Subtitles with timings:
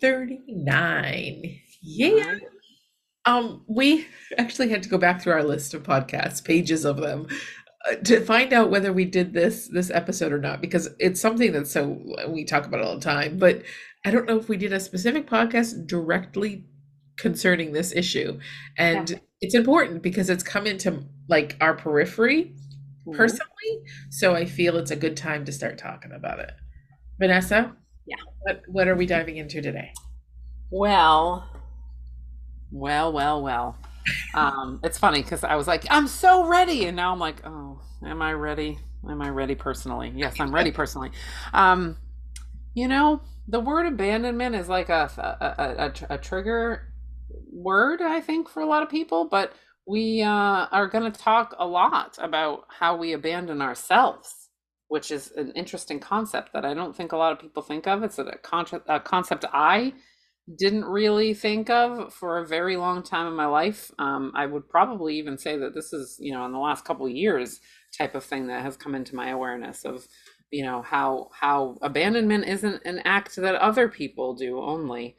[0.00, 1.60] 139.
[1.82, 2.34] Yeah.
[3.26, 4.06] Um, we
[4.38, 7.26] actually had to go back through our list of podcasts, pages of them,
[7.90, 11.52] uh, to find out whether we did this this episode or not because it's something
[11.52, 13.62] that's so we talk about all the time, but
[14.04, 16.66] I don't know if we did a specific podcast directly
[17.18, 18.38] concerning this issue.
[18.78, 19.18] And yeah.
[19.42, 22.54] it's important because it's come into like our periphery
[23.06, 23.16] mm-hmm.
[23.16, 26.52] personally, so I feel it's a good time to start talking about it.
[27.18, 27.76] Vanessa?
[28.10, 28.16] Yeah.
[28.40, 29.92] What what are we diving into today?
[30.70, 31.48] Well,
[32.72, 33.76] well, well, well.
[34.34, 37.80] Um, it's funny because I was like, I'm so ready, and now I'm like, oh,
[38.04, 38.78] am I ready?
[39.08, 40.12] Am I ready personally?
[40.16, 41.12] Yes, I'm ready personally.
[41.52, 41.96] Um,
[42.74, 46.92] you know, the word abandonment is like a a, a, a, a trigger
[47.52, 49.52] word, I think, for a lot of people, but
[49.86, 54.39] we uh, are going to talk a lot about how we abandon ourselves
[54.90, 58.02] which is an interesting concept that I don't think a lot of people think of.
[58.02, 59.94] It's a, con- a concept I
[60.58, 63.92] didn't really think of for a very long time in my life.
[64.00, 67.06] Um, I would probably even say that this is, you know, in the last couple
[67.06, 67.60] of years
[67.96, 70.08] type of thing that has come into my awareness of,
[70.50, 75.16] you know, how how abandonment isn't an act that other people do only.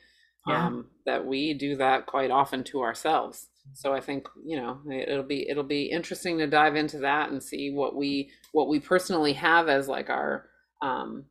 [0.47, 0.65] Yeah.
[0.65, 5.23] Um, that we do that quite often to ourselves so i think you know it'll
[5.23, 9.33] be it'll be interesting to dive into that and see what we what we personally
[9.33, 10.45] have as like our
[10.81, 11.25] um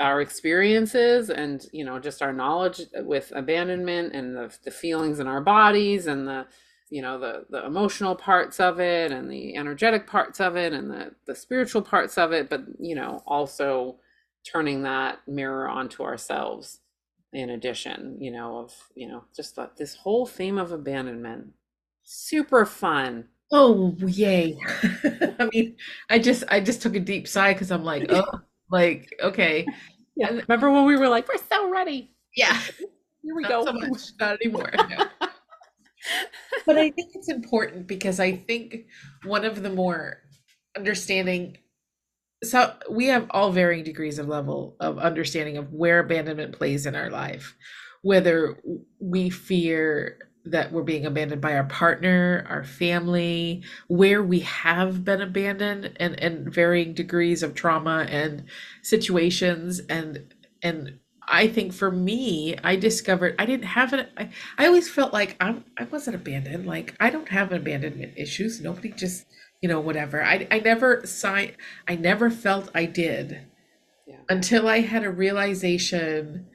[0.00, 5.26] our experiences and you know just our knowledge with abandonment and the, the feelings in
[5.26, 6.46] our bodies and the
[6.90, 10.90] you know the the emotional parts of it and the energetic parts of it and
[10.90, 13.96] the the spiritual parts of it but you know also
[14.50, 16.80] turning that mirror onto ourselves
[17.32, 21.48] in addition you know of you know just the, this whole theme of abandonment
[22.10, 23.24] super fun.
[23.52, 24.58] Oh, yay.
[25.38, 25.76] I mean,
[26.08, 28.40] I just I just took a deep sigh because I'm like, oh,
[28.70, 29.66] like, okay.
[30.16, 30.32] Yeah.
[30.32, 32.10] Remember when we were like, we're so ready.
[32.36, 32.60] Yeah.
[33.22, 33.64] Here we Not go.
[33.64, 34.02] So much.
[34.18, 34.70] Not anymore.
[36.66, 38.84] but I think it's important because I think
[39.24, 40.18] one of the more
[40.76, 41.56] understanding
[42.42, 46.94] so we have all varying degrees of level of understanding of where abandonment plays in
[46.94, 47.56] our life
[48.02, 48.60] whether
[48.98, 55.20] we fear that we're being abandoned by our partner, our family, where we have been
[55.20, 58.44] abandoned and and varying degrees of trauma and
[58.82, 60.98] situations and and
[61.32, 64.10] I think for me, I discovered I didn't have it.
[64.16, 66.66] I, I always felt like I'm I wasn't abandoned.
[66.66, 68.60] Like I don't have abandonment issues.
[68.60, 69.26] Nobody just
[69.62, 70.24] you know whatever.
[70.24, 71.56] I I never signed.
[71.86, 73.46] I never felt I did
[74.06, 74.16] yeah.
[74.28, 76.46] until I had a realization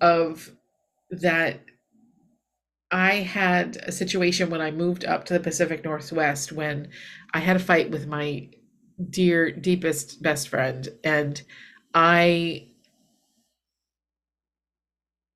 [0.00, 0.50] of
[1.10, 1.60] that
[2.90, 6.88] I had a situation when I moved up to the Pacific Northwest when
[7.34, 8.48] I had a fight with my
[9.10, 10.88] dear, deepest best friend.
[11.04, 11.40] And
[11.94, 12.68] I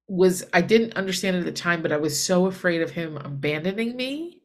[0.08, 3.96] was, I didn't understand at the time, but I was so afraid of him abandoning
[3.96, 4.42] me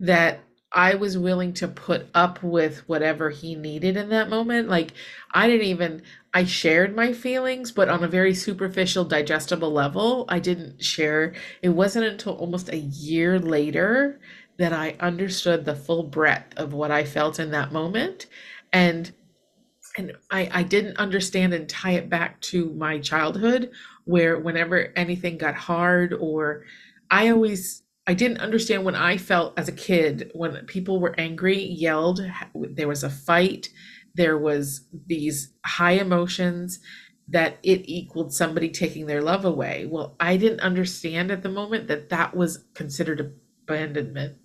[0.00, 0.40] that
[0.72, 4.68] I was willing to put up with whatever he needed in that moment.
[4.68, 4.92] Like,
[5.34, 6.02] I didn't even,
[6.32, 10.26] I shared my feelings, but on a very superficial, digestible level.
[10.28, 11.34] I didn't share.
[11.62, 14.20] It wasn't until almost a year later
[14.58, 18.26] that I understood the full breadth of what I felt in that moment.
[18.72, 19.12] And
[19.98, 23.72] and I, I didn't understand and tie it back to my childhood
[24.04, 26.64] where whenever anything got hard or
[27.10, 31.58] I always I didn't understand when I felt as a kid when people were angry,
[31.58, 32.20] yelled,
[32.54, 33.68] there was a fight,
[34.14, 36.80] there was these high emotions
[37.28, 39.86] that it equaled somebody taking their love away.
[39.88, 43.34] Well, I didn't understand at the moment that that was considered
[43.64, 44.36] abandonment.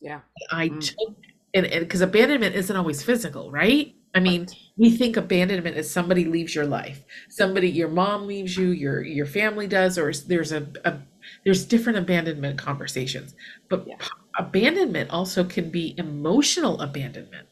[0.00, 0.20] Yeah.
[0.52, 0.80] I mm.
[0.80, 1.16] took
[1.52, 3.94] and because abandonment isn't always physical, right?
[4.14, 4.46] I mean,
[4.78, 7.02] we think abandonment is somebody leaves your life.
[7.28, 10.98] Somebody your mom leaves you, your your family does or there's a, a
[11.44, 13.34] there's different abandonment conversations
[13.68, 13.96] but yeah.
[14.38, 17.48] abandonment also can be emotional abandonment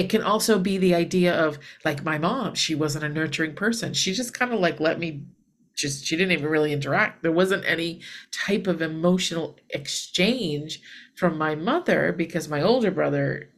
[0.00, 3.94] it can also be the idea of like my mom she wasn't a nurturing person
[3.94, 5.24] she just kind of like let me
[5.76, 8.00] just she didn't even really interact there wasn't any
[8.46, 10.80] type of emotional exchange
[11.16, 13.50] from my mother because my older brother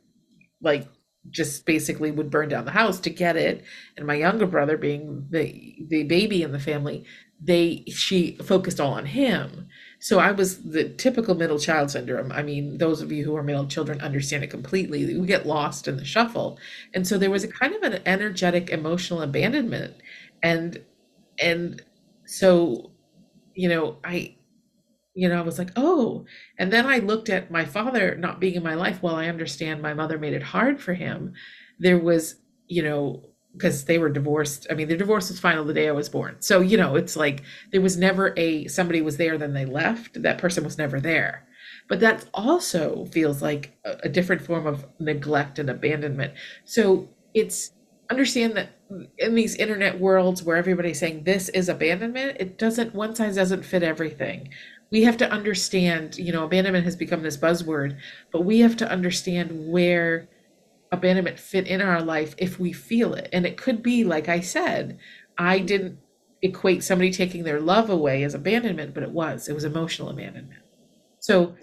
[0.61, 0.89] like
[1.31, 3.65] just basically would burn down the house to get it.
[3.97, 7.05] And my younger brother, being the the baby in the family,
[7.41, 9.69] they she focused all on him.
[10.03, 12.33] So I was the typical middle child syndrome.
[12.33, 15.17] I mean, those of you who are middle children understand it completely.
[15.17, 16.59] We get lost in the shuffle.
[16.93, 17.57] And so there was a mm-hmm.
[17.59, 19.95] kind of an energetic emotional abandonment.
[20.43, 20.83] And
[21.39, 21.81] and
[22.27, 22.91] so,
[23.55, 24.35] you know, I
[25.15, 26.25] you know, I was like, oh.
[26.59, 29.03] And then I looked at my father not being in my life.
[29.03, 31.35] Well, I understand my mother made it hard for him.
[31.79, 34.67] There was, you know, because they were divorced.
[34.71, 36.37] I mean, the divorce was final the day I was born.
[36.41, 40.23] So, you know, it's like there was never a somebody was there, then they left.
[40.23, 41.47] That person was never there.
[41.89, 46.35] But that also feels like a, a different form of neglect and abandonment.
[46.65, 47.73] So it's
[48.11, 48.71] understand that
[49.19, 53.65] in these internet worlds where everybody's saying this is abandonment, it doesn't one size doesn't
[53.65, 54.51] fit everything
[54.93, 57.97] we have to understand, you know, abandonment has become this buzzword,
[58.31, 60.29] but we have to understand where
[60.93, 63.29] abandonment fit in our life if we feel it.
[63.33, 64.99] And it could be, like I said,
[65.39, 65.99] I didn't
[66.43, 70.61] equate somebody taking their love away as abandonment, but it was, it was emotional abandonment.
[71.19, 71.55] So,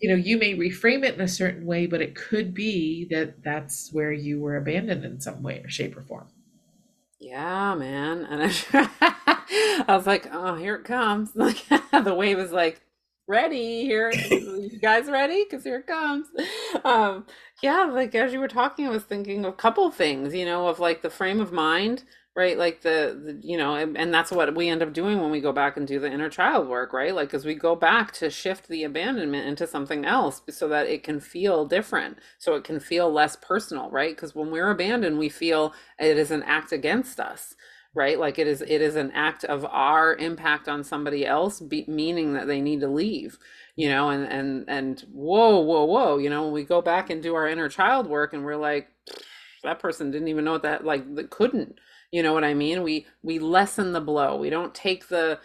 [0.00, 3.42] you know, you may reframe it in a certain way, but it could be that
[3.42, 6.28] that's where you were abandoned in some way or shape or form.
[7.18, 8.24] Yeah, man.
[8.24, 8.42] And
[8.72, 8.90] I,
[9.88, 11.30] I was like, oh, here it comes.
[11.34, 12.80] Like the wave is like,
[13.30, 14.12] ready here.
[14.60, 15.44] You guys ready?
[15.44, 16.26] Because here it comes.
[16.84, 17.26] Um,
[17.62, 20.68] yeah, like as you were talking, I was thinking of a couple things, you know,
[20.68, 22.04] of like the frame of mind
[22.36, 25.32] right like the, the you know and, and, that's what we end up doing when
[25.32, 28.12] we go back and do the inner child work right like as we go back
[28.12, 32.62] to shift the abandonment into something else so that it can feel different so it
[32.62, 36.70] can feel less personal right because when we're abandoned we feel it is an act
[36.70, 37.56] against us
[37.94, 41.84] right like it is it is an act of our impact on somebody else be,
[41.88, 43.38] meaning that they need to leave
[43.76, 47.22] you know and and and whoa whoa whoa you know when we go back and
[47.22, 48.88] do our inner child work and we're like
[49.64, 51.78] that person didn't even know what that like that couldn't
[52.10, 52.82] you know what I mean?
[52.82, 54.36] We we lessen the blow.
[54.36, 55.38] We don't take the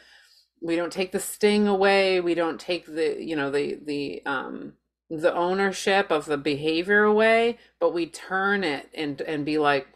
[0.62, 2.21] we don't take the sting away.
[2.21, 4.74] We don't take the, you know, the the um
[5.09, 9.88] the ownership of the behavior away, but we turn it and and be like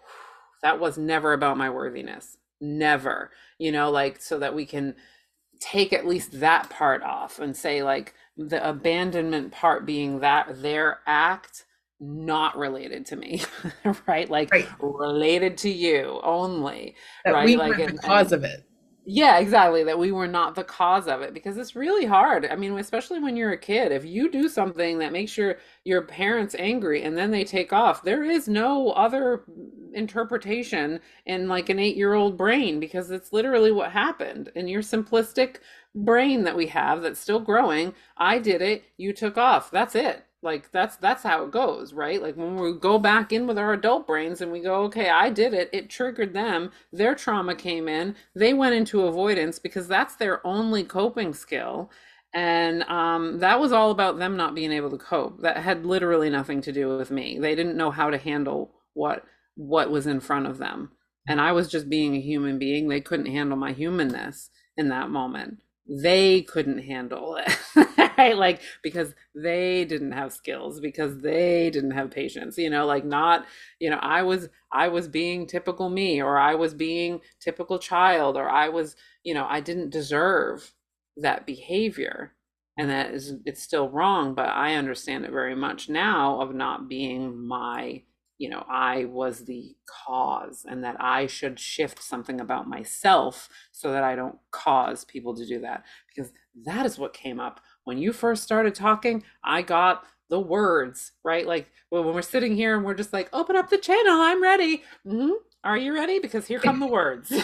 [0.61, 2.37] that was never about my worthiness.
[2.61, 3.31] Never.
[3.57, 4.95] You know, like so that we can
[5.59, 10.99] take at least that part off and say like the abandonment part being that their
[11.05, 11.65] act
[11.99, 13.41] not related to me,
[14.07, 14.29] right?
[14.29, 14.67] Like right.
[14.79, 16.95] related to you only,
[17.25, 17.45] that right?
[17.45, 18.63] We like the and, cause of it.
[19.11, 19.83] Yeah, exactly.
[19.83, 22.45] That we were not the cause of it because it's really hard.
[22.45, 26.03] I mean, especially when you're a kid, if you do something that makes your your
[26.03, 29.43] parents angry and then they take off, there is no other
[29.93, 34.51] interpretation in like an 8-year-old brain because it's literally what happened.
[34.53, 35.57] In your simplistic
[35.95, 39.71] brain that we have that's still growing, I did it, you took off.
[39.71, 42.21] That's it like that's that's how it goes right?
[42.21, 45.29] Like when we go back in with our adult brains and we go okay i
[45.29, 50.15] did it it triggered them their trauma came in they went into avoidance because that's
[50.15, 51.91] their only coping skill.
[52.33, 55.41] And um, that was all about them not being able to cope.
[55.41, 57.39] That had literally nothing to do with me.
[57.39, 59.23] They didn't know how to handle what
[59.55, 60.91] what was in front of them.
[61.27, 62.87] And i was just being a human being.
[62.87, 65.59] They couldn't handle my humanness in that moment
[65.89, 67.57] they couldn't handle it
[68.17, 68.37] right?
[68.37, 72.85] Like because they didn't have skills because they didn't have patience you know?
[72.85, 73.45] Like not
[73.79, 78.37] you know i was i was being typical me or i was being typical child
[78.37, 80.73] or i was you know i didn't deserve
[81.17, 82.33] that behavior
[82.77, 86.87] and that is it's still wrong but i understand it very much now of not
[86.87, 88.01] being my
[88.39, 93.91] you know, I was the cause and that I should shift something about myself so
[93.91, 95.83] that I don't cause people to do that.
[96.07, 96.31] Because
[96.65, 99.23] that is what came up when you first started talking.
[99.43, 101.45] I got the words, right?
[101.45, 104.41] Like well, when we're sitting here and we're just like, open up the channel, I'm
[104.41, 104.83] ready.
[105.05, 105.31] Mm-hmm.
[105.63, 106.19] Are you ready?
[106.19, 107.33] Because here come the words.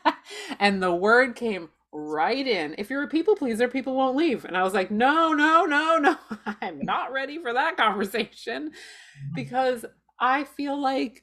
[0.58, 2.74] and the word came right in.
[2.78, 4.44] If you're a people pleaser, people won't leave.
[4.44, 6.16] And I was like, no, no, no, no.
[6.60, 9.34] I'm not ready for that conversation mm-hmm.
[9.34, 9.84] because
[10.18, 11.22] I feel like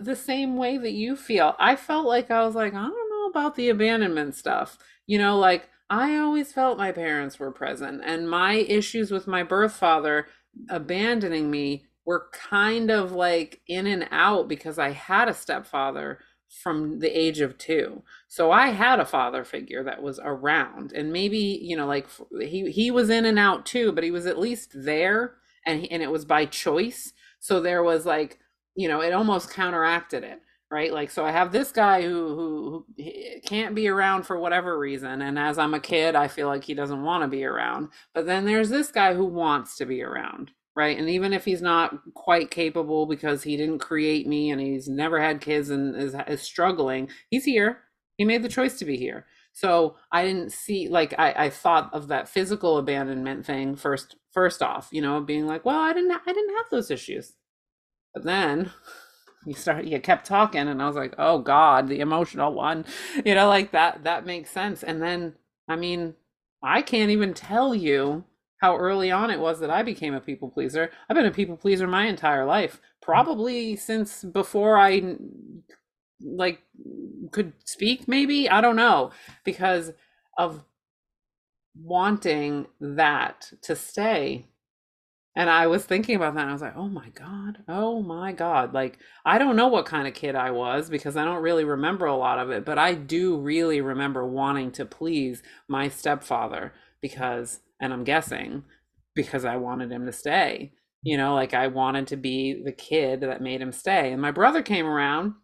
[0.00, 1.54] the same way that you feel.
[1.58, 4.78] I felt like I was like, I don't know about the abandonment stuff.
[5.06, 9.42] You know, like I always felt my parents were present and my issues with my
[9.42, 10.26] birth father
[10.68, 17.00] abandoning me were kind of like in and out because I had a stepfather from
[17.00, 18.02] the age of two.
[18.28, 22.06] So I had a father figure that was around and maybe, you know, like
[22.40, 25.34] he he was in and out too, but he was at least there
[25.64, 27.12] and he, and it was by choice.
[27.40, 28.38] So there was like,
[28.74, 30.92] you know, it almost counteracted it, right?
[30.92, 35.22] Like so I have this guy who who, who can't be around for whatever reason
[35.22, 37.88] and as I'm a kid, I feel like he doesn't want to be around.
[38.14, 40.98] But then there's this guy who wants to be around right?
[40.98, 45.20] And even if he's not quite capable because he didn't create me and he's never
[45.20, 47.78] had kids and is, is struggling, he's here.
[48.18, 49.26] He made the choice to be here.
[49.52, 54.62] So I didn't see like I, I thought of that physical abandonment thing first first
[54.62, 57.32] off, you know, being like, well, I didn't I didn't have those issues.
[58.12, 58.70] But then
[59.46, 62.84] you start you kept talking and I was like, oh God, the emotional one.
[63.24, 64.82] You know, like that that makes sense.
[64.82, 65.34] And then
[65.68, 66.14] I mean,
[66.62, 68.24] I can't even tell you
[68.58, 70.90] how early on it was that I became a people pleaser.
[71.08, 72.82] I've been a people pleaser my entire life, mm-hmm.
[73.02, 75.16] probably since before I
[76.20, 76.62] like
[77.32, 78.48] could speak maybe?
[78.48, 79.10] I don't know
[79.44, 79.92] because
[80.38, 80.64] of
[81.78, 84.46] wanting that to stay.
[85.38, 88.32] And i was thinking about that and i was like oh my god oh my
[88.32, 91.64] god like i don't know what kind of kid i was because i don't really
[91.64, 96.72] remember a lot of it but i do really remember wanting to please my stepfather
[97.02, 98.64] because and i'm guessing
[99.14, 100.72] because i wanted him to stay.
[101.02, 104.12] You know like i wanted to be the kid that made him stay.
[104.12, 105.34] And my brother came around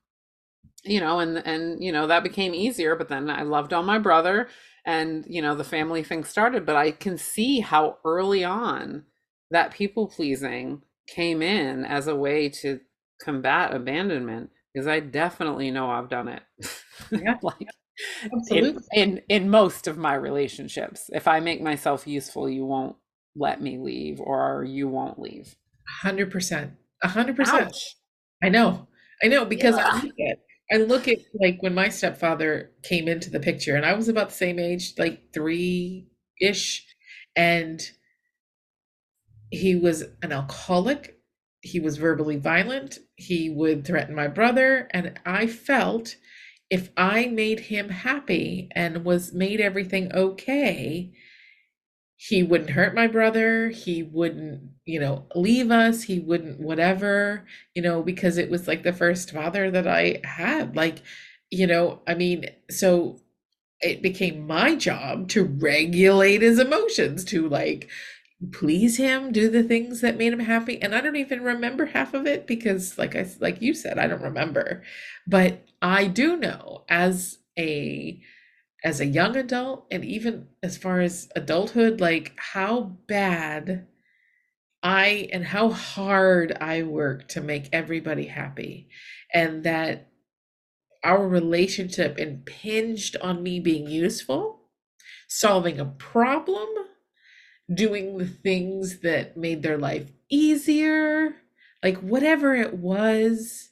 [0.84, 3.98] you know and and you know that became easier but then i loved on my
[3.98, 4.48] brother
[4.84, 6.66] and you know the family thing started.
[6.66, 9.04] But i can see how early on
[9.50, 12.80] that people pleasing came in as a way to
[13.20, 16.42] combat abandonment because i definitely know i've done it.
[17.10, 17.34] Yeah.
[17.42, 17.68] Like
[18.50, 22.96] in, in in most of my relationships if i make myself useful you won't
[23.36, 25.54] let me leave or you won't leave
[26.02, 26.70] 100%
[27.04, 27.76] 100%
[28.42, 28.88] i know
[29.22, 30.00] i know because yeah.
[30.04, 30.34] I,
[30.72, 34.30] I look at like when my stepfather came into the picture, and I was about
[34.30, 36.08] the same age, like three
[36.40, 36.86] ish,
[37.36, 37.80] and
[39.50, 41.18] he was an alcoholic.
[41.60, 42.98] He was verbally violent.
[43.16, 46.16] He would threaten my brother, and I felt
[46.72, 51.12] if I made him happy and was made everything okay,
[52.16, 57.82] he wouldn't hurt my brother he wouldn't you know leave us he wouldn't whatever you
[57.82, 61.02] know because it was like the first father that i had like
[61.50, 63.20] you know i mean so
[63.80, 67.88] it became my job to regulate his emotions to like
[68.52, 72.14] please him do the things that made him happy and i don't even remember half
[72.14, 74.82] of it because like i like you said i don't remember
[75.26, 78.20] but i do know as a
[78.84, 83.86] as a young adult and even as far as adulthood like how bad
[84.82, 88.88] i and how hard i work to make everybody happy.
[89.34, 90.08] And that
[91.04, 94.60] our relationship impinged on me being useful
[95.28, 96.68] solving a problem
[97.74, 101.34] doing the things that made their life easier
[101.82, 103.70] like whatever it was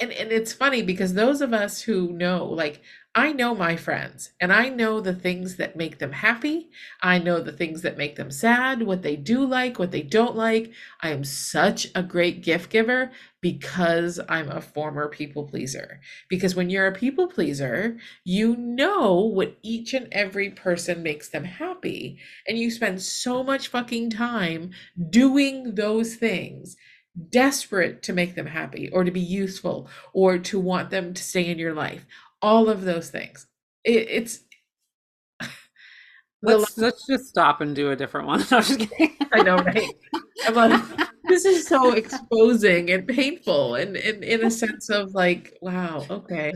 [0.00, 2.80] and, and it's funny because those of us who know like
[3.14, 6.70] I know my friends and I know the things that make them happy.
[7.02, 10.36] I know the things that make them sad, what they do like, what they don't
[10.36, 10.70] like.
[11.00, 16.00] I am such a great gift giver because I'm a former people pleaser.
[16.28, 21.44] Because when you're a people pleaser, you know what each and every person makes them
[21.44, 22.18] happy.
[22.46, 24.70] And you spend so much fucking time
[25.10, 26.76] doing those things
[27.30, 31.46] desperate to make them happy or to be useful or to want them to stay
[31.46, 32.06] in your life
[32.42, 33.46] all of those things.
[33.84, 34.40] It, it's
[36.42, 38.40] let's let's just stop and do a different one.
[38.50, 39.16] No, just kidding.
[39.32, 39.92] I know, right?
[40.46, 40.82] I'm like,
[41.24, 46.52] this is so exposing and painful, and in in a sense of like, wow, okay.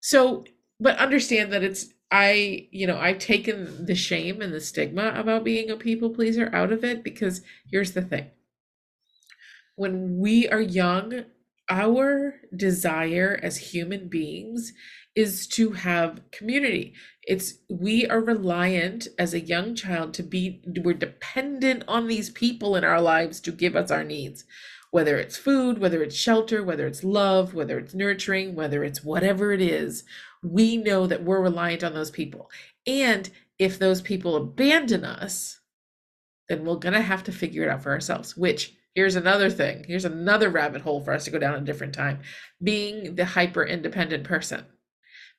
[0.00, 0.44] So,
[0.80, 5.44] but understand that it's I, you know, I've taken the shame and the stigma about
[5.44, 7.40] being a people pleaser out of it because
[7.70, 8.30] here's the thing.
[9.76, 11.24] When we are young,
[11.70, 14.74] our desire as human beings
[15.14, 20.94] is to have community it's we are reliant as a young child to be we're
[20.94, 24.44] dependent on these people in our lives to give us our needs
[24.90, 29.52] whether it's food whether it's shelter whether it's love whether it's nurturing whether it's whatever
[29.52, 30.04] it is
[30.42, 32.50] we know that we're reliant on those people
[32.86, 35.60] and if those people abandon us
[36.48, 39.84] then we're going to have to figure it out for ourselves which Here's another thing.
[39.86, 42.20] Here's another rabbit hole for us to go down a different time.
[42.62, 44.66] Being the hyper independent person.
[44.68, 44.74] Oh,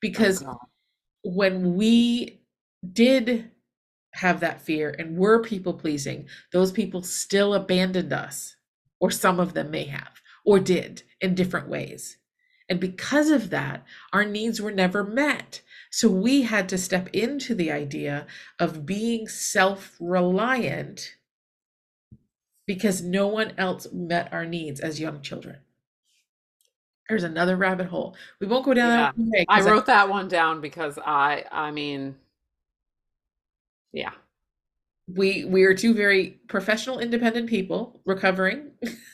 [0.01, 0.57] because oh,
[1.23, 2.41] when we
[2.91, 3.51] did
[4.13, 8.55] have that fear and were people pleasing, those people still abandoned us,
[8.99, 12.17] or some of them may have, or did in different ways.
[12.69, 15.61] And because of that, our needs were never met.
[15.91, 18.25] So we had to step into the idea
[18.59, 21.15] of being self reliant
[22.65, 25.57] because no one else met our needs as young children.
[27.09, 28.15] There's another rabbit hole.
[28.39, 29.43] We won't go down yeah.
[29.49, 32.15] I wrote I, that one down because I I mean
[33.91, 34.13] yeah.
[35.07, 38.71] we we are two very professional, independent people recovering.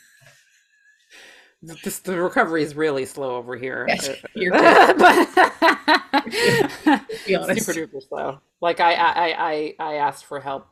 [1.62, 3.86] This, the recovery is really slow over here.
[3.90, 4.98] Yes, you're good.
[7.26, 7.66] Be honest.
[7.66, 8.40] Super duper slow.
[8.62, 10.68] Like I, I, I, I asked for help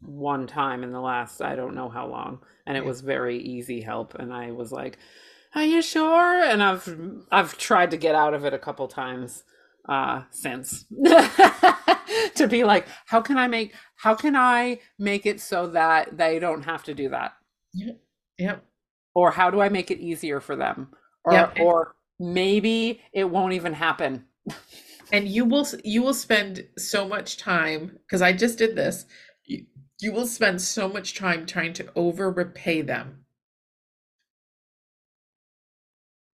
[0.00, 3.80] one time in the last I don't know how long, and it was very easy
[3.80, 4.14] help.
[4.14, 4.98] And I was like,
[5.56, 6.88] "Are you sure?" And I've
[7.32, 9.42] I've tried to get out of it a couple times
[9.88, 10.84] uh, since
[12.34, 16.38] to be like, how can I make how can I make it so that they
[16.38, 17.32] don't have to do that?
[17.74, 18.00] Yep.
[18.38, 18.64] Yep.
[19.14, 20.88] Or how do I make it easier for them?
[21.24, 21.58] Or Yep.
[21.60, 24.24] or maybe it won't even happen.
[25.10, 29.06] And you will you will spend so much time because I just did this.
[29.46, 29.64] You,
[30.00, 33.24] you will spend so much time trying to over repay them.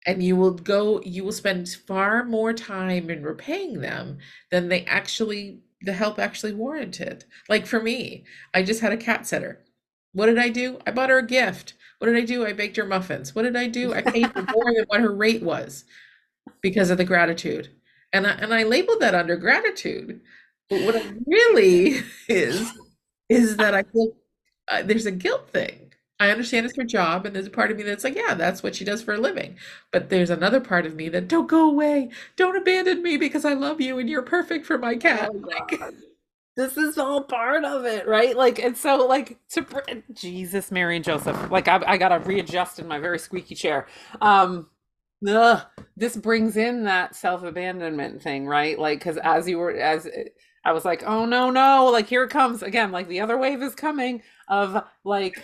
[0.05, 4.17] And you will go, you will spend far more time in repaying them
[4.49, 7.25] than they actually, the help actually warranted.
[7.47, 9.63] Like for me, I just had a cat sitter.
[10.13, 10.79] What did I do?
[10.87, 11.75] I bought her a gift.
[12.01, 12.47] What did I do?
[12.47, 13.35] I baked her muffins.
[13.35, 13.93] What did I do?
[13.93, 15.85] I paid her more than what her rate was
[16.59, 17.69] because of the gratitude.
[18.11, 20.19] And I, and I labeled that under gratitude.
[20.67, 22.71] But what it really is,
[23.29, 24.13] is that I feel
[24.67, 25.93] uh, there's a guilt thing.
[26.19, 28.63] I understand it's her job, and there's a part of me that's like, yeah, that's
[28.63, 29.57] what she does for a living.
[29.91, 33.53] But there's another part of me that don't go away, don't abandon me because I
[33.53, 35.29] love you and you're perfect for my cat.
[35.31, 35.93] Oh Like.
[36.57, 38.35] This is all part of it, right?
[38.35, 39.65] Like, and so, like, to
[40.13, 41.49] Jesus, Mary, and Joseph.
[41.49, 43.87] Like, I, I gotta readjust in my very squeaky chair.
[44.21, 44.67] Um,
[45.27, 45.61] ugh,
[45.95, 48.77] this brings in that self-abandonment thing, right?
[48.77, 50.07] Like, because as you were, as
[50.63, 52.91] I was like, oh no, no, like here it comes again.
[52.91, 55.43] Like the other wave is coming of like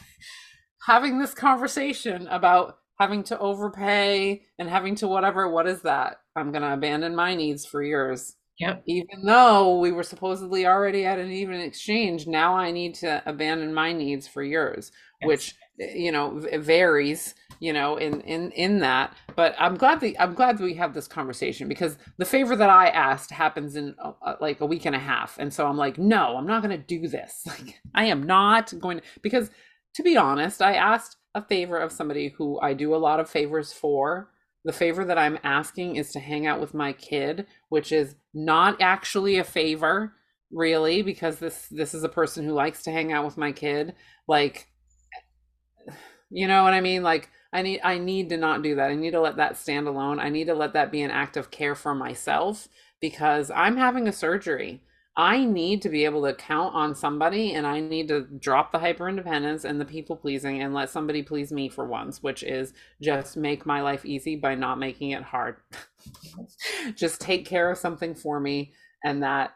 [0.86, 5.50] having this conversation about having to overpay and having to whatever.
[5.50, 6.20] What is that?
[6.36, 11.18] I'm gonna abandon my needs for yours yep, even though we were supposedly already at
[11.18, 15.94] an even exchange, now I need to abandon my needs for yours, yes, which eh,
[15.94, 19.14] you know varies, you know, in in in that.
[19.36, 22.70] But I'm glad that I'm glad that we have this conversation because the favor that
[22.70, 25.78] I asked happens in uh, uh, like a week and a half, and so I'm
[25.78, 27.46] like, no, I'm not going to do this.
[27.50, 29.50] Like, I am not going to because
[29.94, 33.28] to be honest, I asked a favor of somebody who I do a lot of
[33.30, 34.30] favors for.
[34.64, 38.80] The favor that I'm asking is to hang out with my kid which is not
[38.80, 40.14] actually a favor
[40.52, 43.94] really because this this is a person who likes to hang out with my kid.
[44.26, 44.68] Like
[46.30, 47.02] you know what i mean?
[47.02, 48.90] Like i need i need to not do that.
[48.90, 50.20] I need to let that stand alone.
[50.20, 52.68] I need to let that be an act of care for myself
[53.00, 54.82] because i'm having a surgery
[55.20, 58.78] i need to be able to count on somebody and i need to drop the
[58.78, 62.72] hyper independence and the people pleasing and let somebody please me for once which is
[63.02, 65.56] just make my life easy by not making it hard.
[66.96, 68.72] Just take care of something for me
[69.04, 69.52] and that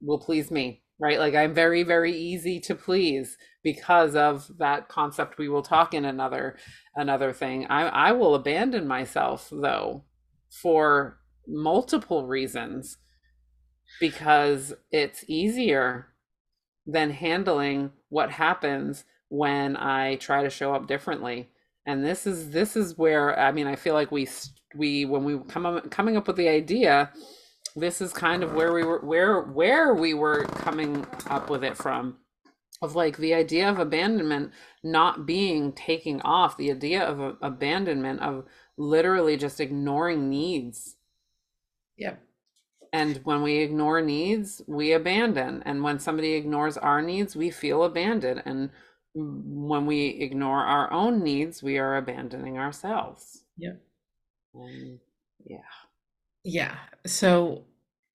[0.00, 1.18] will please me right?
[1.18, 6.04] Like i'm very very easy to please because of that concept we will talk in
[6.04, 6.56] another
[6.96, 7.66] another thing.
[7.66, 10.04] I i will abandon myself though
[10.50, 12.98] for multiple reasons
[14.00, 16.08] because it's easier
[16.86, 21.48] than handling what happens when i try to show up differently.
[21.86, 24.28] And this is this is where i mean i feel like we
[24.74, 27.10] we when we come up, coming up with the idea
[27.76, 31.76] this is kind of where we were where where we were coming up with it
[31.76, 32.18] from.
[32.82, 34.52] Of like the idea of abandonment
[34.82, 38.44] not being taking off the idea of abandonment of
[38.76, 40.96] literally just ignoring needs.
[41.96, 42.22] Yep,
[42.94, 47.84] and when we ignore needs we abandon and when somebody ignores our needs we feel
[47.84, 48.70] abandoned and
[49.14, 53.80] when we ignore our own needs we are abandoning ourselves yep.
[54.54, 54.98] and
[55.46, 55.58] yeah
[56.44, 56.76] Yeah.
[57.06, 57.64] So,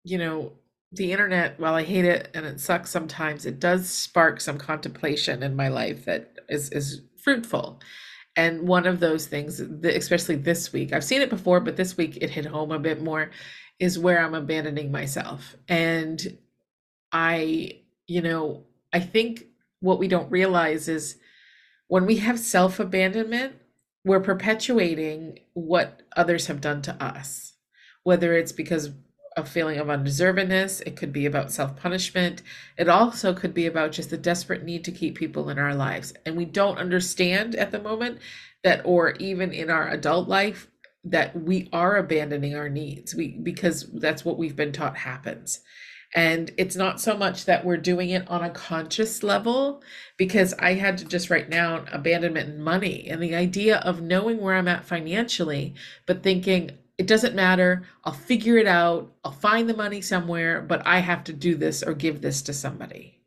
[0.03, 0.53] you know,
[0.91, 5.43] the internet, while I hate it and it sucks sometimes, it does spark some contemplation
[5.43, 7.81] in my life that is is fruitful.
[8.35, 12.17] And one of those things, especially this week, I've seen it before, but this week
[12.21, 13.31] it hit home a bit more,
[13.79, 15.55] is where I'm abandoning myself.
[15.67, 16.37] And
[17.11, 19.45] I, you know, I think
[19.79, 21.17] what we don't realize is
[21.87, 23.53] when we have self-abandonment,
[24.05, 27.53] we're perpetuating what others have done to us.
[28.03, 28.95] Whether it's because of
[29.37, 32.41] a feeling of undeservedness, it could be about self-punishment.
[32.77, 36.13] It also could be about just the desperate need to keep people in our lives.
[36.25, 38.19] And we don't understand at the moment
[38.63, 40.68] that, or even in our adult life,
[41.03, 43.15] that we are abandoning our needs.
[43.15, 45.61] We because that's what we've been taught happens.
[46.15, 49.83] And it's not so much that we're doing it on a conscious level,
[50.17, 54.39] because I had to just write down abandonment and money and the idea of knowing
[54.39, 55.75] where I'm at financially,
[56.07, 57.83] but thinking it doesn't matter.
[58.03, 59.13] I'll figure it out.
[59.23, 62.53] I'll find the money somewhere, but I have to do this or give this to
[62.53, 63.21] somebody.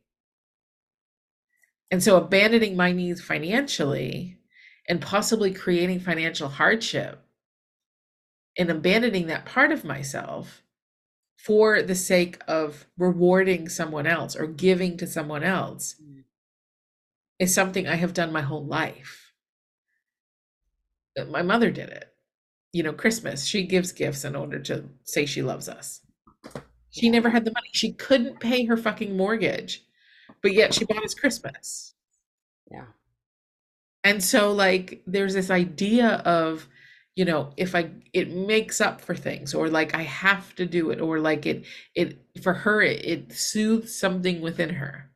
[1.90, 4.38] And so abandoning my needs financially
[4.88, 7.24] and possibly creating financial hardship
[8.58, 10.62] and abandoning that part of myself
[11.36, 16.22] for the sake of rewarding someone else or giving to someone else mm.
[17.38, 19.32] is something I have done my whole life.
[21.28, 22.12] My mother did it.
[22.72, 26.00] You know, Christmas, she gives gifts in order to say she loves us.
[26.90, 27.68] She never had the money.
[27.72, 29.84] She couldn't pay her fucking mortgage,
[30.42, 31.94] but yet she bought us Christmas.
[32.70, 32.84] Yeah.
[34.04, 36.68] And so, like, there's this idea of,
[37.14, 40.90] you know, if I, it makes up for things, or like I have to do
[40.90, 45.10] it, or like it, it, for her, it, it soothes something within her.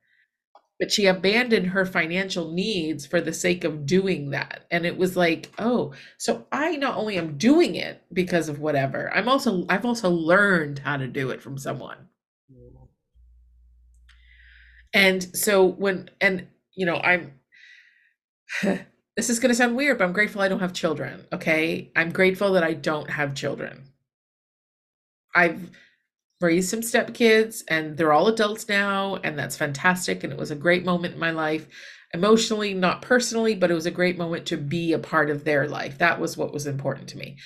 [0.78, 4.66] But she abandoned her financial needs for the sake of doing that.
[4.70, 9.10] And it was like, oh, so I not only am doing it because of whatever,
[9.14, 12.08] I'm also, I've also learned how to do it from someone.
[14.92, 17.32] And so when, and, you know, I'm,
[19.16, 21.24] this is going to sound weird, but I'm grateful I don't have children.
[21.32, 21.90] Okay.
[21.96, 23.84] I'm grateful that I don't have children.
[25.34, 25.70] I've
[26.40, 30.22] raised some stepkids and they're all adults now, and that's fantastic.
[30.22, 31.66] And it was a great moment in my life,
[32.12, 35.66] emotionally, not personally, but it was a great moment to be a part of their
[35.66, 35.98] life.
[35.98, 37.38] That was what was important to me.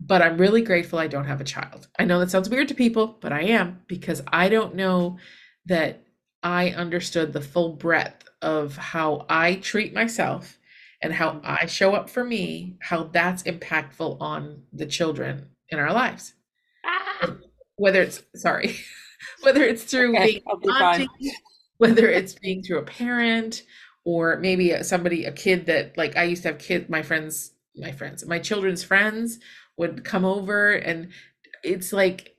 [0.00, 1.88] But I'm really grateful I don't have a child.
[1.98, 5.18] I know that sounds weird to people, but I am because I don't know
[5.66, 6.04] that
[6.42, 10.57] I understood the full breadth of how I treat myself
[11.02, 11.46] and how mm-hmm.
[11.46, 16.34] I show up for me, how that's impactful on the children in our lives.
[16.84, 17.34] Ah.
[17.76, 18.74] Whether it's sorry,
[19.42, 21.08] whether it's through okay, being auntie,
[21.76, 23.62] whether it's being through a parent
[24.04, 27.92] or maybe somebody, a kid that like I used to have kids, my friends, my
[27.92, 29.38] friends, my children's friends
[29.76, 31.10] would come over and
[31.62, 32.34] it's like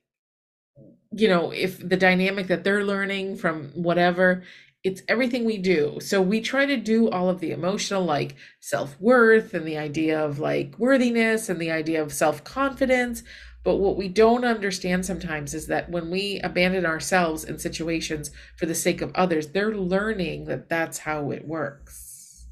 [1.11, 4.43] you know if the dynamic that they're learning from whatever
[4.83, 5.99] it's everything we do.
[6.01, 10.23] So we try to do all of the emotional, like self worth and the idea
[10.23, 13.23] of like worthiness and the idea of self confidence.
[13.63, 18.65] But what we don't understand sometimes is that when we abandon ourselves in situations for
[18.65, 22.45] the sake of others, they're learning that that's how it works.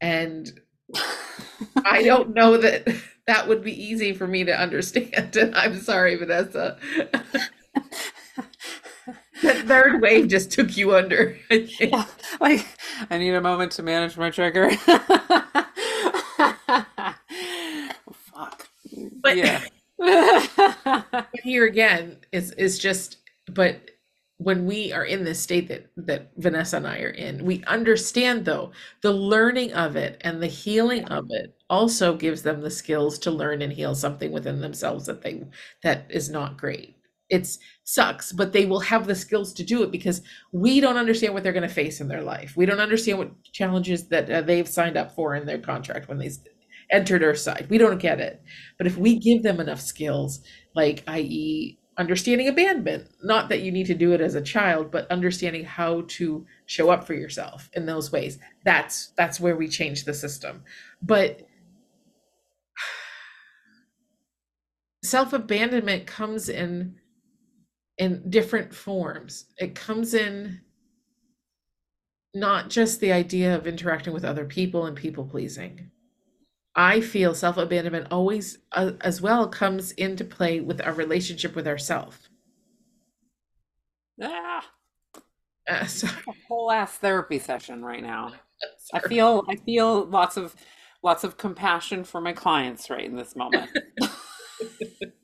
[0.00, 0.50] And
[1.84, 2.88] I don't know that
[3.26, 5.36] that would be easy for me to understand.
[5.36, 6.78] And I'm sorry, Vanessa.
[9.42, 11.38] that third wave just took you under.
[11.50, 12.04] yeah,
[12.40, 12.66] like
[13.10, 14.70] I need a moment to manage my trigger.
[18.12, 18.68] fuck.
[19.20, 19.64] But yeah.
[21.42, 23.16] here again is is just
[23.48, 23.90] but
[24.38, 28.44] when we are in this state that that Vanessa and I are in, we understand
[28.44, 33.18] though the learning of it and the healing of it also gives them the skills
[33.20, 35.44] to learn and heal something within themselves that they
[35.82, 36.95] that is not great
[37.28, 41.34] it's sucks but they will have the skills to do it because we don't understand
[41.34, 42.56] what they're going to face in their life.
[42.56, 46.18] We don't understand what challenges that uh, they've signed up for in their contract when
[46.18, 46.30] they
[46.90, 47.66] entered our side.
[47.68, 48.42] We don't get it.
[48.78, 50.40] But if we give them enough skills
[50.74, 55.10] like i.e understanding abandonment not that you need to do it as a child but
[55.10, 60.04] understanding how to show up for yourself in those ways that's that's where we change
[60.04, 60.62] the system.
[61.00, 61.46] But
[65.04, 66.96] self abandonment comes in
[67.98, 69.46] in different forms.
[69.58, 70.60] It comes in
[72.34, 75.90] not just the idea of interacting with other people and people pleasing.
[76.74, 81.66] I feel self abandonment always, uh, as well, comes into play with our relationship with
[81.66, 82.28] ourself.
[84.22, 84.64] Ah,
[85.68, 85.86] uh,
[86.28, 88.32] a whole ass therapy session right now.
[88.92, 90.54] I feel, I feel lots of,
[91.02, 93.70] lots of compassion for my clients right in this moment.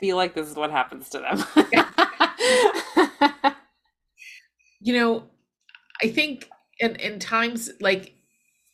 [0.00, 1.44] feel like this is what happens to them.
[4.80, 5.24] you know,
[6.02, 8.12] I think in in times like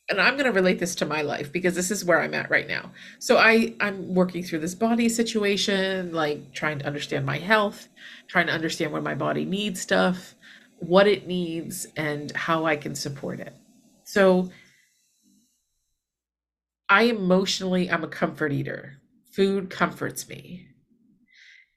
[0.09, 2.49] and I'm going to relate this to my life because this is where I'm at
[2.49, 2.91] right now.
[3.19, 7.87] So I I'm working through this body situation, like trying to understand my health,
[8.27, 10.35] trying to understand when my body needs stuff,
[10.79, 13.53] what it needs and how I can support it.
[14.03, 14.49] So
[16.89, 18.97] I emotionally I'm a comfort eater.
[19.31, 20.67] Food comforts me.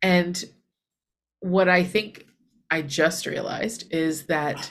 [0.07, 0.45] And
[1.40, 2.27] what I think
[2.71, 4.71] I just realized is that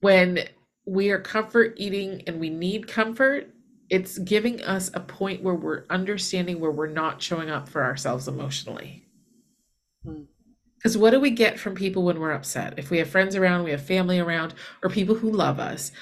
[0.00, 0.40] when
[0.84, 3.48] we are comfort eating and we need comfort,
[3.90, 8.26] it's giving us a point where we're understanding where we're not showing up for ourselves
[8.26, 9.06] emotionally.
[10.02, 11.00] Because hmm.
[11.00, 12.74] what do we get from people when we're upset?
[12.76, 15.92] If we have friends around, we have family around, or people who love us,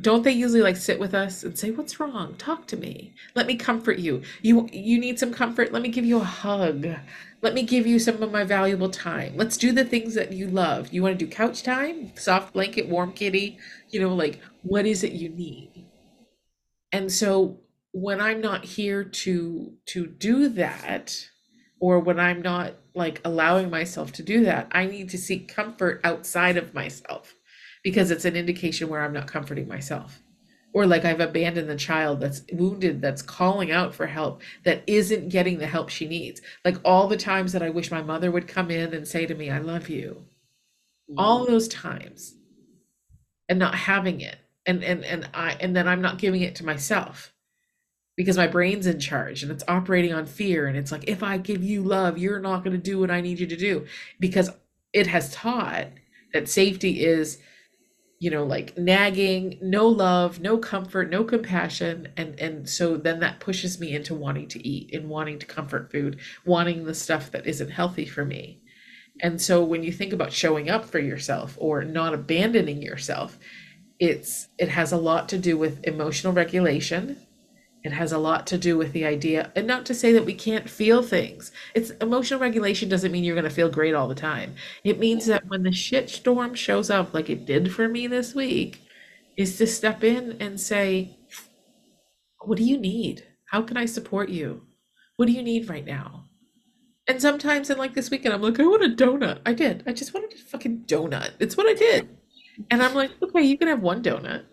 [0.00, 2.36] don't they usually like sit with us and say, "What's wrong?
[2.36, 3.12] Talk to me.
[3.34, 4.22] Let me comfort you.
[4.40, 5.72] You you need some comfort.
[5.72, 6.86] Let me give you a hug
[7.42, 9.34] let me give you some of my valuable time.
[9.36, 10.92] Let's do the things that you love.
[10.92, 13.58] You want to do couch time, soft blanket, warm kitty,
[13.90, 15.86] you know, like what is it you need?
[16.92, 17.58] And so
[17.90, 21.28] when I'm not here to to do that,
[21.80, 26.00] or when I'm not like allowing myself to do that, I need to seek comfort
[26.04, 27.34] outside of myself
[27.82, 30.21] because it's an indication where I'm not comforting myself
[30.72, 35.28] or like I've abandoned the child that's wounded, that's calling out for help, that isn't
[35.28, 36.40] getting the help she needs.
[36.64, 39.34] Like all the times that I wish my mother would come in and say to
[39.34, 40.24] me, I love you.
[41.10, 41.18] Mm-hmm.
[41.18, 42.34] All those times
[43.48, 44.36] and not having it.
[44.64, 47.32] And and and I and then I'm not giving it to myself
[48.16, 50.66] because my brain's in charge and it's operating on fear.
[50.66, 53.20] And it's like, if I give you love, you're not going to do what I
[53.20, 53.86] need you to do.
[54.20, 54.50] Because
[54.92, 55.88] it has taught
[56.32, 57.38] that safety is
[58.22, 62.06] you know like nagging no love no comfort no compassion.
[62.16, 65.90] And and so then that pushes me into wanting to eat and wanting to comfort
[65.90, 68.60] food wanting the stuff that isn't healthy for me.
[69.20, 73.38] And so when you think about showing up for yourself or not abandoning yourself
[73.98, 77.16] it's it has a lot to do with emotional regulation
[77.84, 80.34] it has a lot to do with the idea, and not to say that we
[80.34, 81.50] can't feel things.
[81.74, 84.54] It's emotional regulation doesn't mean you're going to feel great all the time.
[84.84, 88.34] It means that when the shit storm shows up, like it did for me this
[88.34, 88.82] week,
[89.36, 91.16] is to step in and say,
[92.44, 93.24] What do you need?
[93.46, 94.62] How can I support you?
[95.16, 96.24] What do you need right now?
[97.08, 99.40] And sometimes, and like this weekend, I'm like, I want a donut.
[99.44, 99.82] I did.
[99.86, 101.32] I just wanted a fucking donut.
[101.40, 102.08] It's what I did.
[102.70, 104.44] And I'm like, okay, you can have one donut.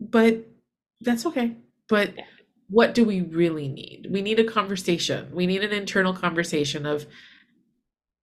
[0.00, 0.49] But
[1.00, 1.56] that's okay.
[1.88, 2.14] But
[2.68, 4.06] what do we really need?
[4.10, 5.30] We need a conversation.
[5.34, 7.06] We need an internal conversation of,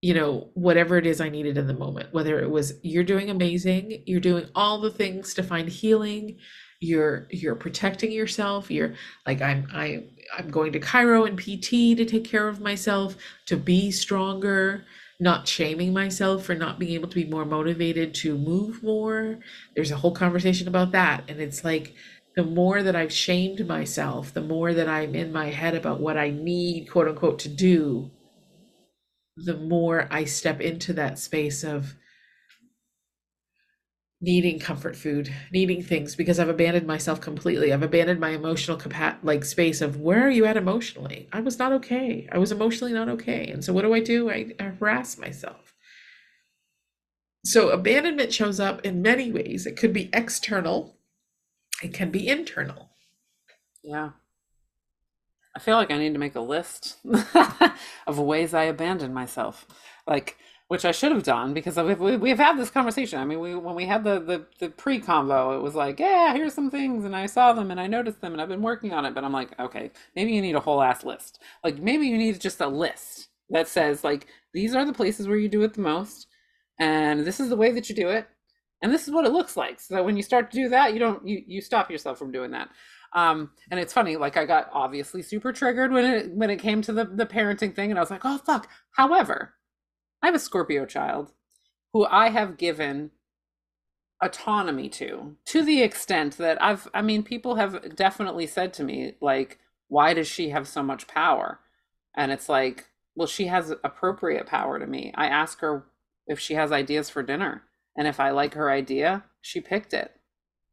[0.02, 3.30] you know, whatever it is I needed in the moment, whether it was you're doing
[3.30, 6.38] amazing, you're doing all the things to find healing,
[6.80, 8.94] you're you're protecting yourself, you're
[9.26, 10.06] like I'm I
[10.38, 13.16] I'm going to chiro and PT to take care of myself,
[13.48, 14.86] to be stronger,
[15.20, 19.40] not shaming myself for not being able to be more motivated to move more.
[19.76, 21.24] There's a whole conversation about that.
[21.28, 21.96] And it's like
[22.38, 26.18] the more that I've shamed myself, the more that I'm in my head about what
[26.18, 28.12] I need, quote unquote, to do,
[29.36, 31.96] the more I step into that space of
[34.22, 37.74] needing comfort food, needing things because I've abandoned myself completely.
[37.74, 41.28] I've abandoned my emotional capa- like space of where are you at emotionally?
[41.34, 42.30] I was not okay.
[42.32, 43.48] I was emotionally not okay.
[43.48, 44.30] And so what do I do?
[44.30, 45.74] I, I harass myself.
[47.46, 49.66] So abandonment shows up in many ways.
[49.66, 50.97] It could be external,
[51.84, 52.90] it can be internal.
[53.84, 54.12] Yeah.
[55.56, 56.98] I feel like I need to make a list
[58.08, 59.66] of ways I abandon myself.
[60.06, 60.38] Like,
[60.68, 63.20] which I should have done because we've, we've had this conversation.
[63.20, 66.34] I mean, we when we had the the, the pre convo, it was like, yeah,
[66.34, 68.92] here's some things, and I saw them and I noticed them, and I've been working
[68.94, 69.14] on it.
[69.14, 71.42] But I'm like, okay, maybe you need a whole ass list.
[71.64, 75.38] Like, maybe you need just a list that says like these are the places where
[75.38, 76.28] you do it the most,
[76.80, 78.28] and this is the way that you do it,
[78.82, 79.80] and this is what it looks like.
[79.80, 82.52] So when you start to do that you don't you you stop yourself from doing
[82.52, 82.70] that.
[83.14, 86.82] Um and it's funny like i got obviously super triggered when it when it came
[86.84, 88.70] to the the parenting thing and i was like oh fuck.
[88.92, 89.54] However
[90.22, 91.32] i have a scorpio child
[91.94, 93.12] who i have given
[94.22, 99.14] autonomy to to the extent that i've i mean people have definitely said to me
[99.22, 101.60] like why does she have so much power?
[102.16, 105.12] And it's like well she has appropriate power to me.
[105.16, 105.86] I ask her
[106.28, 107.64] if she has ideas for dinner
[107.98, 110.12] and if I like her idea, she picked it.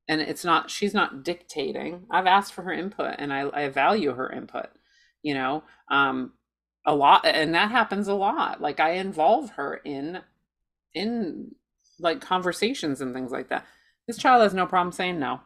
[0.07, 2.05] And it's not, she's not dictating.
[2.11, 4.67] I've asked for her input and I, I value her input,
[5.23, 6.35] you know, um,
[6.87, 7.25] a lot.
[7.25, 8.61] And that happens a lot.
[8.61, 10.21] Like I involve her in,
[10.93, 11.55] in
[11.99, 13.65] like conversations and things like that.
[14.07, 15.41] This child has no problem saying no.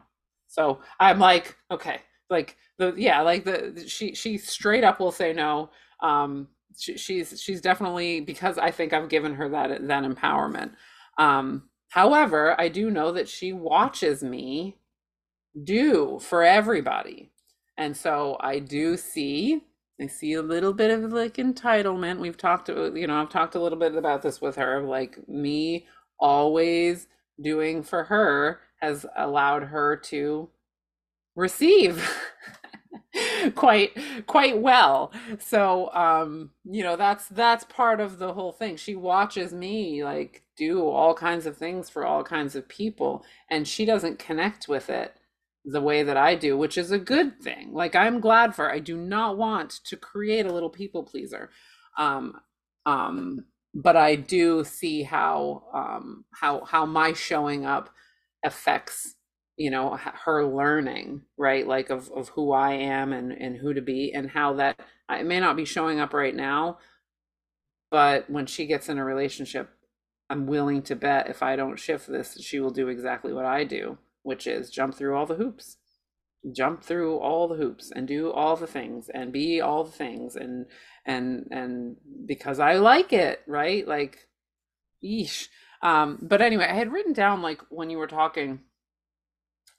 [0.49, 5.31] So I'm like, okay, like the, yeah, like the, she, she straight up will say
[5.31, 5.69] no.
[6.03, 10.71] Um, she, she's, she's definitely, because I think I've given her that, that empowerment.
[11.17, 14.77] Um, However, I do know that she watches me
[15.63, 17.31] do for everybody.
[17.77, 19.63] And so I do see
[20.01, 22.19] I see a little bit of like entitlement.
[22.19, 25.27] We've talked uh, you know, I've talked a little bit about this with her like
[25.27, 25.87] me
[26.19, 27.07] always
[27.41, 30.49] doing for her has allowed her to
[31.35, 32.09] receive
[33.55, 33.97] quite
[34.27, 35.11] quite well.
[35.39, 38.77] So um you know that's that's part of the whole thing.
[38.77, 43.67] She watches me like do all kinds of things for all kinds of people and
[43.67, 45.15] she doesn't connect with it
[45.65, 47.73] the way that I do which is a good thing.
[47.73, 51.49] Like I'm glad for I do not want to create a little people pleaser.
[51.97, 52.39] Um
[52.85, 57.89] um but I do see how um how how my showing up
[58.43, 59.15] affects
[59.59, 63.81] you know her learning right like of, of who i am and and who to
[63.81, 66.79] be and how that i may not be showing up right now
[67.91, 69.69] but when she gets in a relationship
[70.29, 73.63] i'm willing to bet if i don't shift this she will do exactly what i
[73.63, 75.77] do which is jump through all the hoops.
[76.53, 80.35] Jump through all the hoops and do all the things and be all the things
[80.35, 80.67] and
[81.05, 83.87] and and because i like it right?
[83.87, 84.29] Like
[85.03, 85.47] yeesh.
[85.81, 88.61] Um but anyway i had written down like when you were talking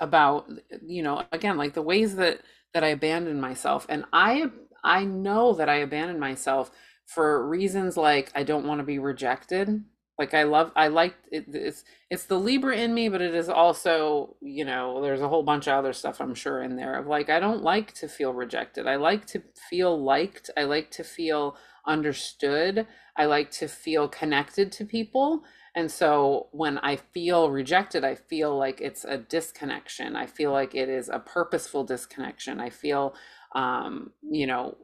[0.00, 0.50] about
[0.86, 2.40] you know again like the ways that
[2.72, 4.50] that I abandoned myself and I
[4.82, 6.70] I know that I abandoned myself
[7.06, 9.84] for reasons like I don't want to be rejected.
[10.18, 13.48] Like I love I like it, it's it's the Libra in me but it is
[13.48, 17.06] also you know there's a whole bunch of other stuff I'm sure in there of
[17.06, 18.86] like I don't like to feel rejected.
[18.86, 20.50] I like to feel liked.
[20.56, 22.86] I like to feel understood.
[23.16, 25.42] I like to feel connected to people
[25.76, 30.16] and so when I feel rejected, I feel like it's a disconnection.
[30.16, 32.60] I feel like it is a purposeful disconnection.
[32.60, 33.14] I feel,
[33.54, 34.76] um, you know,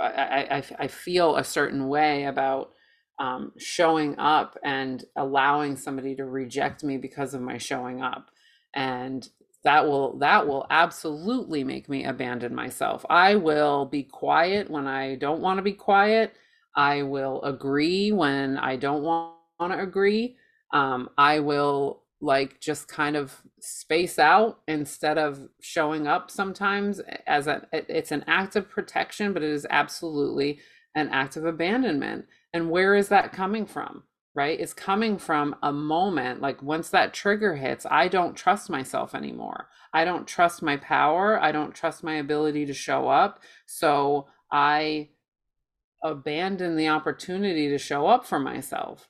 [0.00, 2.72] I, I, I feel a certain way about
[3.18, 8.30] um, showing up and allowing somebody to reject me because of my showing up.
[8.74, 9.28] And
[9.64, 13.04] that will that will absolutely make me abandon myself.
[13.10, 16.34] I will be quiet when I don't want to be quiet.
[16.76, 20.36] I will agree when I don't want want to agree,
[20.72, 27.46] um, I will like just kind of space out instead of showing up sometimes as
[27.46, 30.58] a it's an act of protection but it is absolutely
[30.96, 32.26] an act of abandonment.
[32.52, 34.60] And where is that coming from right?
[34.60, 39.68] It's coming from a moment like once that trigger hits i don't trust myself anymore.
[39.92, 41.40] I don't trust my power.
[41.42, 43.40] I don't trust my ability to show up.
[43.66, 45.08] So i
[46.02, 49.07] abandon the opportunity to show up for myself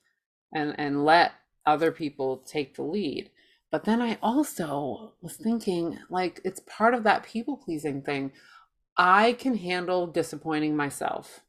[0.53, 1.33] and and let
[1.67, 3.31] other people take the lead.
[3.71, 8.33] But then i also was thinking like it's part of that people pleasing thing.
[8.97, 11.41] I can handle disappointing myself.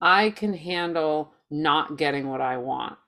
[0.00, 2.98] I can handle not getting what i want.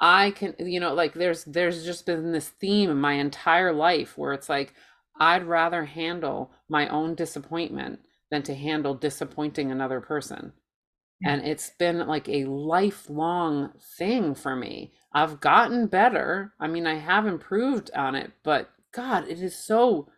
[0.00, 4.16] I can you know like there's there's just been this theme in my entire life
[4.16, 4.74] where it's like
[5.18, 10.52] i'd rather handle my own disappointment than to handle disappointing another person
[11.24, 14.92] and it's been like a lifelong thing for me.
[15.12, 16.54] I've gotten better.
[16.60, 20.08] I mean, I have improved on it, but God, it is so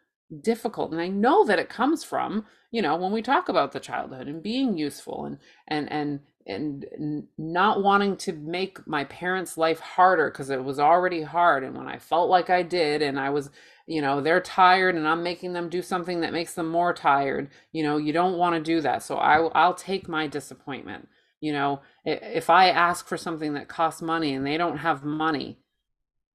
[0.42, 0.92] difficult.
[0.92, 4.28] And I know that it comes from, you know, when we talk about the childhood
[4.28, 10.30] and being useful and and and and not wanting to make my parents' life harder
[10.30, 11.64] because it was already hard.
[11.64, 13.50] And when I felt like I did, and I was
[13.90, 17.50] you know they're tired and i'm making them do something that makes them more tired
[17.72, 21.08] you know you don't want to do that so i i'll take my disappointment
[21.40, 25.58] you know if i ask for something that costs money and they don't have money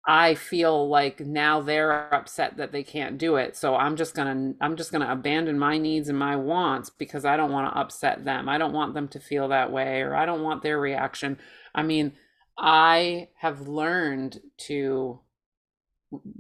[0.08, 4.28] i feel like now they're upset that they can't do it so i'm just going
[4.28, 7.72] to i'm just going to abandon my needs and my wants because i don't want
[7.72, 10.62] to upset them i don't want them to feel that way or i don't want
[10.62, 11.38] their reaction
[11.74, 12.14] i mean
[12.58, 15.20] i have learned to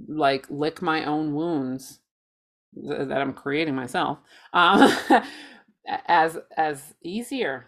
[0.08, 2.00] like lick my own wounds
[2.76, 4.20] that I'm creating myself
[4.54, 4.96] um,
[6.08, 7.68] as as easier.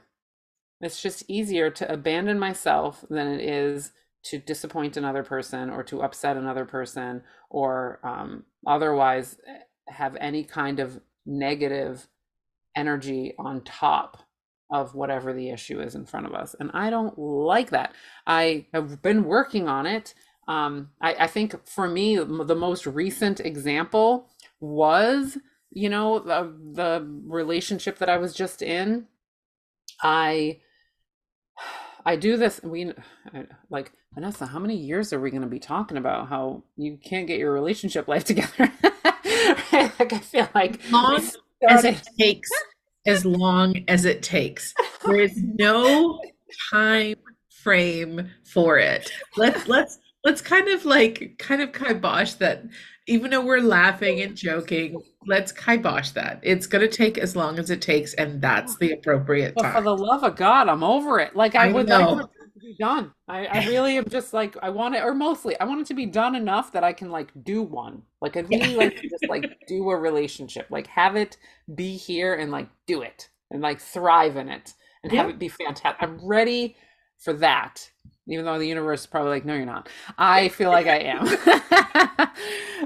[0.79, 3.91] It's just easier to abandon myself than it is
[4.23, 10.43] to disappoint another person or to upset another person or um, otherwise eh, have any
[10.43, 12.07] kind of negative
[12.75, 14.17] energy on top
[14.69, 16.55] of whatever the issue is in front of us.
[16.59, 17.93] And I don't like that.
[18.25, 20.13] I have been working on it
[20.47, 25.37] um, I, I think for me, the most recent example was,
[25.71, 29.07] you know, the, the relationship that I was just in.
[30.01, 30.59] I
[32.07, 32.61] I do this.
[32.63, 34.45] We uh, like Vanessa.
[34.45, 37.51] How many years are we going to be talking about how you can't get your
[37.51, 38.71] relationship life together?
[39.73, 41.29] like I feel like as long
[41.67, 42.49] as it takes,
[43.05, 44.73] as long as it takes.
[45.05, 46.21] There is no
[46.71, 47.17] time
[47.49, 49.11] frame for it.
[49.35, 52.63] Let's let's let's kind of like kind of kibosh that
[53.07, 56.39] even though we're laughing and joking let's kibosh that.
[56.41, 59.81] It's going to take as long as it takes and that's the appropriate time for
[59.81, 61.35] the love of god i'm over it.
[61.35, 62.13] Like i, I would know.
[62.13, 63.11] like to be done.
[63.27, 65.93] I, I really am just like i want it or mostly i want it to
[65.93, 68.03] be done enough that i can like do one.
[68.21, 70.67] Like i really like to just like do a relationship.
[70.69, 71.37] Like have it
[71.75, 74.73] be here and like do it and like thrive in it
[75.03, 75.21] and yeah.
[75.21, 76.01] have it be fantastic.
[76.01, 76.75] I'm ready
[77.19, 77.89] for that
[78.27, 79.89] even though the universe is probably like, no, you're not.
[80.17, 82.29] I feel like I am.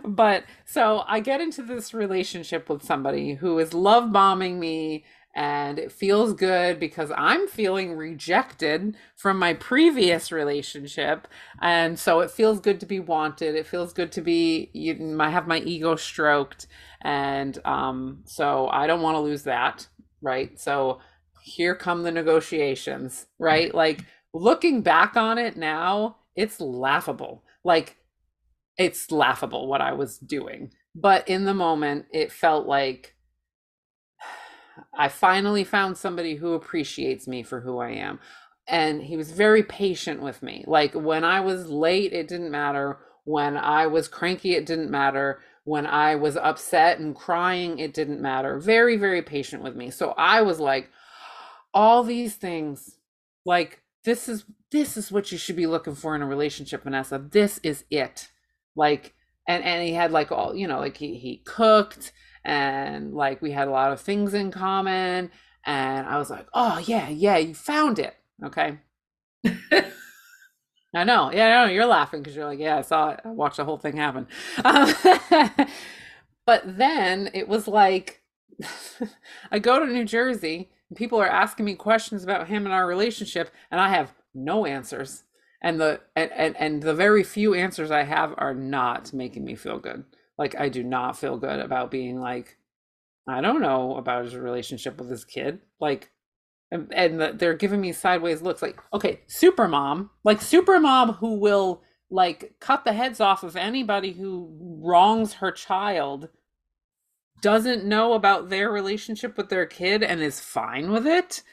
[0.05, 5.79] but so I get into this relationship with somebody who is love bombing me and
[5.79, 11.27] it feels good because I'm feeling rejected from my previous relationship.
[11.61, 13.55] And so it feels good to be wanted.
[13.55, 16.67] It feels good to be, you, I have my ego stroked.
[17.01, 19.87] And um, so I don't want to lose that.
[20.21, 20.59] Right.
[20.59, 20.99] So
[21.43, 23.25] here come the negotiations.
[23.39, 23.73] Right.
[23.73, 24.03] Like
[24.33, 27.43] looking back on it now, it's laughable.
[27.63, 27.97] Like
[28.77, 30.71] it's laughable what I was doing.
[30.95, 33.15] But in the moment, it felt like,
[34.93, 38.19] I finally found somebody who appreciates me for who I am.
[38.67, 40.63] And he was very patient with me.
[40.67, 42.99] Like when I was late, it didn't matter.
[43.23, 45.41] When I was cranky, it didn't matter.
[45.63, 48.59] When I was upset and crying, it didn't matter.
[48.59, 49.91] Very, very patient with me.
[49.91, 50.89] So I was like,
[51.73, 52.97] all these things,
[53.45, 57.17] like this is this is what you should be looking for in a relationship, Vanessa.
[57.19, 58.29] This is it.
[58.75, 59.13] Like,
[59.47, 63.51] and and he had like all, you know, like he he cooked and like we
[63.51, 65.31] had a lot of things in common.
[65.63, 68.15] And i was like oh yeah yeah you found it.
[68.43, 68.79] Okay.
[70.93, 71.31] I know.
[71.31, 71.71] Yeah I know.
[71.71, 73.19] You're laughing because you're like yeah i saw it.
[73.23, 74.27] I watched the whole thing happen.
[74.65, 74.93] Um,
[76.45, 78.21] but then it was like
[79.51, 83.51] i go to new jersey people are asking me questions about him and our relationship
[83.69, 85.23] and i have no answers
[85.63, 89.55] and the and, and, and the very few answers i have are not making me
[89.55, 90.03] feel good
[90.41, 92.57] like I do not feel good about being like
[93.29, 95.59] I don't know about his relationship with his kid.
[95.79, 96.09] Like
[96.71, 101.13] and, and the, they're giving me sideways looks like okay, super mom, like super mom
[101.13, 104.49] who will like cut the heads off of anybody who
[104.81, 106.29] wrongs her child
[107.41, 111.43] doesn't know about their relationship with their kid and is fine with it.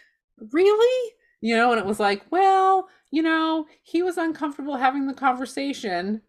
[0.53, 1.12] Really?
[1.41, 6.22] You know, and it was like, well, you know, he was uncomfortable having the conversation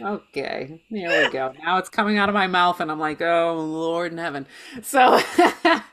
[0.00, 1.52] Okay, there we go.
[1.64, 4.46] Now it's coming out of my mouth, and I'm like, oh, Lord in heaven.
[4.82, 5.18] So
[5.62, 5.84] that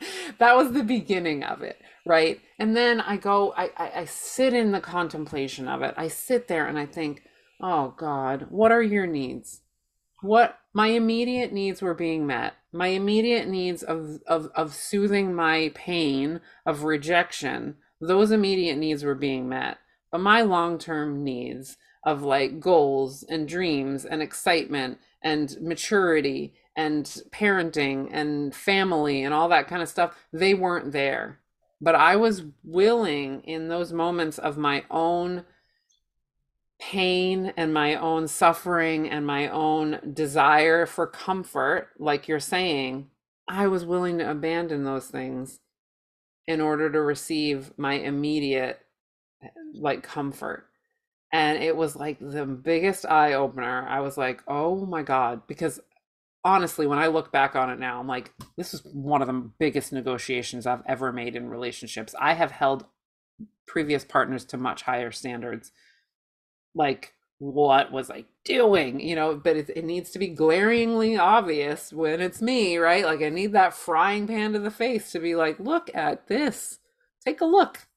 [0.56, 2.40] was the beginning of it, right?
[2.60, 5.94] And then I go, I, I, I sit in the contemplation of it.
[5.98, 7.24] I sit there and I think,
[7.62, 9.62] oh, God, what are your needs?
[10.22, 12.55] What my immediate needs were being met.
[12.72, 19.15] My immediate needs of, of, of soothing my pain of rejection, those immediate needs were
[19.15, 19.78] being met.
[20.11, 27.05] But my long term needs, of like goals and dreams and excitement and maturity and
[27.32, 31.39] parenting and family and all that kind of stuff, they weren't there.
[31.82, 35.45] But I was willing in those moments of my own
[36.80, 43.10] pain and my own suffering and my own desire for comfort, like you're saying,
[43.48, 45.60] I was willing to abandon those things
[46.48, 48.80] in order to receive my immediate
[49.44, 50.68] eh, like comfort
[51.32, 53.88] and it was like the biggest eye opener.
[53.88, 55.80] I was like, "Oh my god," because
[56.44, 59.52] honestly, when I look back on it now, I'm like, this is one of the
[59.60, 62.16] biggest negotiations I've ever made in relationships.
[62.20, 62.86] I have held
[63.68, 65.72] previous partners to much higher standards.
[66.80, 69.02] Like, what was I doing?
[69.02, 73.04] You know, but it, it needs to be glaringly obvious when it's me, right?
[73.04, 76.80] Like, I need that frying pan to the face to be like, look at this.
[77.26, 77.88] Take a look.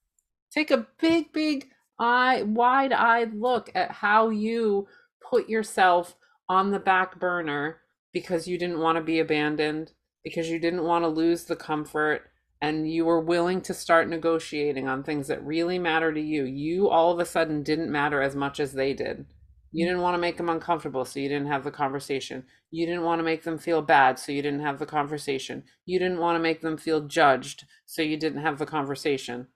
[0.50, 1.68] Take a big, big
[2.00, 4.88] eye wide-eyed look at how you
[5.30, 6.16] put yourself
[6.48, 7.78] on the back burner
[8.12, 9.92] because you didn't want to be abandoned,
[10.24, 12.31] because you didn't want to lose the comfort
[12.62, 16.44] and you were willing to start negotiating on things that really matter to you.
[16.44, 19.26] You all of a sudden didn't matter as much as they did.
[19.72, 19.88] You mm.
[19.88, 22.44] didn't want to make them uncomfortable, so you didn't have the conversation.
[22.70, 25.64] You didn't want to make them feel bad, so you didn't have the conversation.
[25.84, 29.48] You didn't want to make them feel judged, so you didn't have the conversation.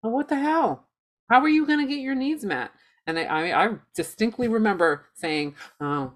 [0.00, 0.86] Well, what the hell?
[1.28, 2.70] How are you going to get your needs met?
[3.08, 6.12] And I, I, I distinctly remember saying, oh,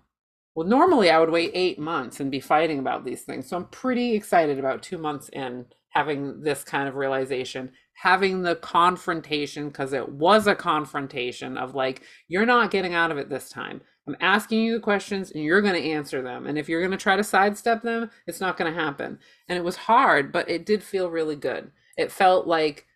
[0.54, 3.48] well, normally I would wait eight months and be fighting about these things.
[3.48, 5.66] So I'm pretty excited about two months in
[5.96, 12.02] having this kind of realization, having the confrontation, because it was a confrontation of like,
[12.28, 13.80] you're not getting out of it this time.
[14.06, 16.46] I'm asking you the questions and you're going to answer them.
[16.46, 19.18] And if you're going to try to sidestep them, it's not going to happen.
[19.48, 21.72] And it was hard, but it did feel really good.
[21.96, 22.86] It felt like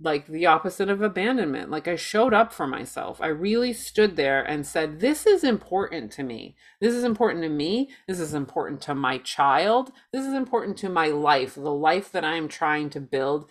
[0.00, 1.70] like the opposite of abandonment.
[1.70, 3.20] Like I showed up for myself.
[3.20, 6.56] I really stood there and said, This is important to me.
[6.80, 7.90] This is important to me.
[8.06, 9.90] This is important to my child.
[10.12, 13.50] This is important to my life, the life that I am trying to build.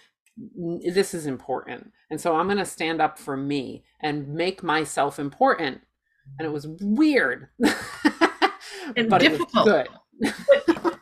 [0.56, 1.91] This is important.
[2.10, 5.82] And so I'm going to stand up for me and make myself important.
[6.38, 7.50] And it was weird.
[8.95, 9.68] and but difficult.
[9.68, 9.89] It
[10.20, 10.97] was good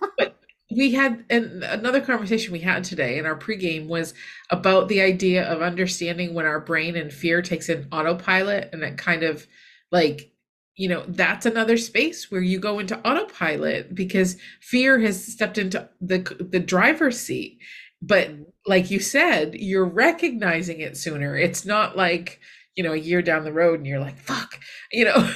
[0.75, 4.13] we had another conversation we had today in our pregame was
[4.49, 8.97] about the idea of understanding when our brain and fear takes an autopilot and it
[8.97, 9.47] kind of
[9.91, 10.31] like
[10.77, 15.87] you know, that's another space where you go into autopilot because fear has stepped into
[16.01, 16.19] the
[16.51, 17.59] the driver's seat.
[18.01, 18.31] But
[18.65, 21.37] like you said, you're recognizing it sooner.
[21.37, 22.39] It's not like,
[22.75, 24.59] you know, a year down the road and you're like, fuck,
[24.91, 25.31] you know.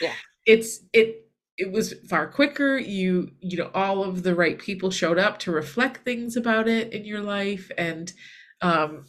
[0.00, 0.12] Yeah.
[0.46, 1.25] it's it
[1.58, 2.78] it was far quicker.
[2.78, 6.92] You you know all of the right people showed up to reflect things about it
[6.92, 7.70] in your life.
[7.78, 8.12] And
[8.62, 9.06] um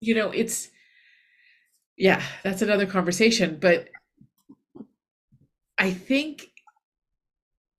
[0.00, 0.68] you know it's
[1.96, 3.58] yeah that's another conversation.
[3.60, 3.88] But
[5.78, 6.50] i think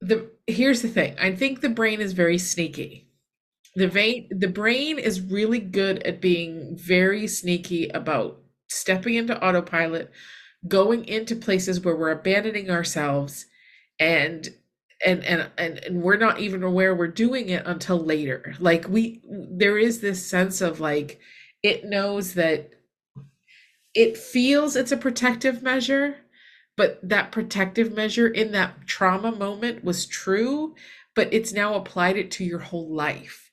[0.02, 1.16] the here's the thing.
[1.20, 3.08] I think the brain is very sneaky.
[3.76, 10.12] The vein the brain is really good at being very sneaky about stepping into autopilot
[10.68, 13.48] going into places where we're abandoning ourselves
[14.00, 14.50] and
[15.06, 18.56] and and and, and we're not even aware we're doing it until later.
[18.60, 21.20] Like we there is this sense of like
[21.64, 22.72] it knows that
[23.94, 26.18] it feels it's a protective measure
[26.78, 30.76] but that protective measure in that trauma moment was true
[31.16, 33.52] but it's now applied it to your whole life.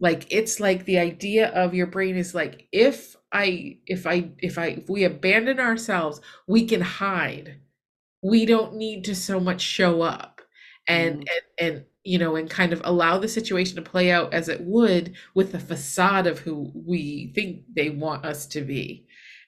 [0.00, 4.58] Like it's like the idea of your brain is like if i if i if
[4.58, 7.58] i if we abandon ourselves we can hide
[8.22, 10.40] we don't need to so much show up
[10.88, 11.28] and mm.
[11.58, 14.60] and and you know and kind of allow the situation to play out as it
[14.62, 19.06] would with the facade of who we think they want us to be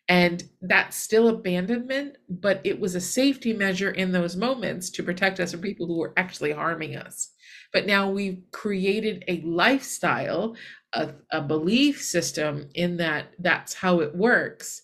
[0.08, 5.40] and that's still abandonment but it was a safety measure in those moments to protect
[5.40, 7.30] us from people who were actually harming us
[7.72, 10.54] but now we've created a lifestyle
[10.92, 14.82] a, a belief system in that that's how it works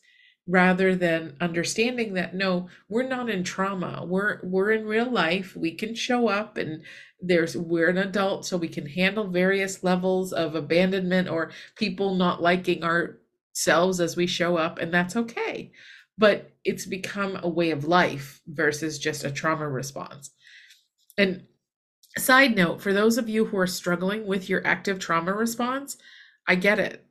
[0.50, 4.04] rather than understanding that no we're not in trauma.
[4.04, 5.54] We're we're in real life.
[5.54, 6.82] We can show up and
[7.20, 12.42] there's we're an adult so we can handle various levels of abandonment or people not
[12.42, 15.70] liking ourselves as we show up and that's okay.
[16.18, 20.30] But it's become a way of life versus just a trauma response.
[21.16, 21.44] And
[22.18, 25.96] side note for those of you who are struggling with your active trauma response
[26.48, 27.06] i get it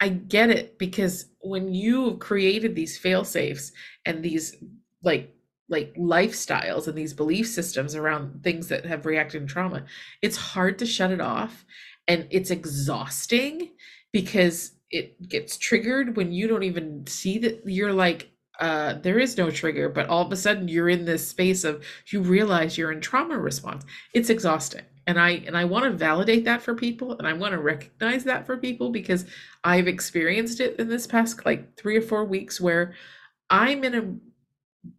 [0.00, 3.72] I get it because when you have created these fail safes
[4.04, 4.56] and these
[5.02, 5.34] like
[5.70, 9.84] like lifestyles and these belief systems around things that have reacted in trauma,
[10.22, 11.66] it's hard to shut it off
[12.06, 13.70] and it's exhausting
[14.12, 18.30] because it gets triggered when you don't even see that you're like
[18.60, 21.84] uh, there is no trigger, but all of a sudden you're in this space of
[22.08, 23.84] you realize you're in trauma response.
[24.14, 27.52] It's exhausting and i and i want to validate that for people and i want
[27.52, 29.24] to recognize that for people because
[29.64, 32.94] i've experienced it in this past like three or four weeks where
[33.50, 34.14] i'm in a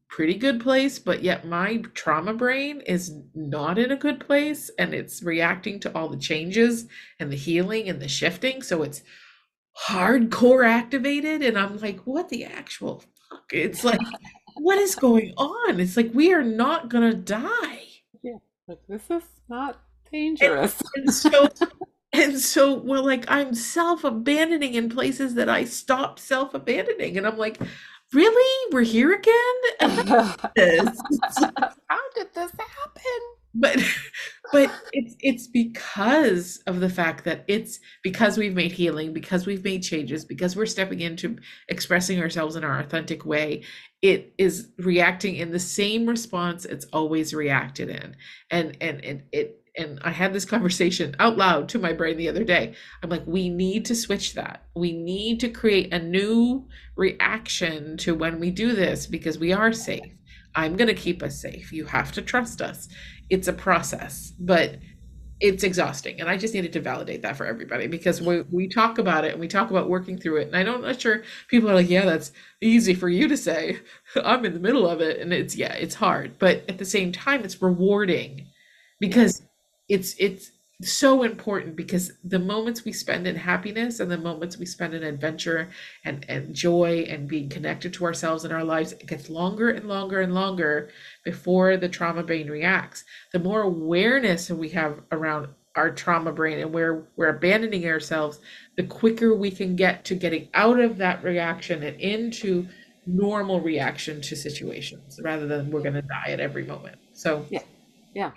[0.10, 4.94] pretty good place but yet my trauma brain is not in a good place and
[4.94, 6.88] it's reacting to all the changes
[7.20, 9.04] and the healing and the shifting so it's
[9.88, 13.44] hardcore activated and i'm like what the actual fuck?
[13.52, 14.00] It's like
[14.56, 15.80] what is going on?
[15.80, 17.84] It's like we are not gonna die.
[18.24, 18.40] Yeah
[18.70, 19.82] like this is not
[20.12, 20.82] dangerous.
[20.96, 21.50] And, and so
[22.14, 27.18] and so well like I'm self-abandoning in places that I stopped self-abandoning.
[27.18, 27.60] And I'm like
[28.14, 28.74] really?
[28.74, 29.34] We're here again?
[29.80, 30.50] How
[32.16, 33.20] did this happen?
[33.56, 33.84] But
[34.52, 39.64] but it's it's because of the fact that it's because we've made healing because we've
[39.64, 41.38] made changes because we're stepping into
[41.68, 43.64] expressing ourselves in our authentic way
[44.02, 48.16] it is reacting in the same response it's always reacted in.
[48.50, 52.30] And and, and it and I had this conversation out loud to my brain the
[52.30, 52.76] other day.
[53.02, 54.66] I'm like, we need to switch that.
[54.76, 59.72] We need to create a new reaction to when we do this because we are
[59.72, 60.14] safe.
[60.56, 61.72] I'm going to keep us safe.
[61.72, 62.90] You have to trust us.
[63.30, 64.80] It's a process, but
[65.40, 66.20] it's exhausting.
[66.20, 69.32] And I just needed to validate that for everybody because we, we talk about it
[69.32, 70.48] and we talk about working through it.
[70.48, 73.38] And I don't, I'm not sure people are like, yeah, that's easy for you to
[73.38, 73.80] say.
[74.24, 75.22] I'm in the middle of it.
[75.22, 76.38] And it's, yeah, it's hard.
[76.40, 78.48] But at the same time, it's rewarding
[79.00, 79.44] because
[79.90, 84.66] it's it's so important because the moments we spend in happiness and the moments we
[84.66, 85.70] spend in adventure
[86.06, 89.90] and, and joy and being connected to ourselves and our lives it gets longer and
[89.90, 90.90] longer and longer
[91.26, 93.04] before the trauma brain reacts.
[93.34, 98.40] The more awareness we have around our trauma brain and where we're abandoning ourselves
[98.78, 102.66] the quicker we can get to getting out of that reaction and into
[103.06, 106.98] normal reaction to situations rather than we're going to die at every moment.
[107.12, 107.64] So yeah
[108.14, 108.32] yeah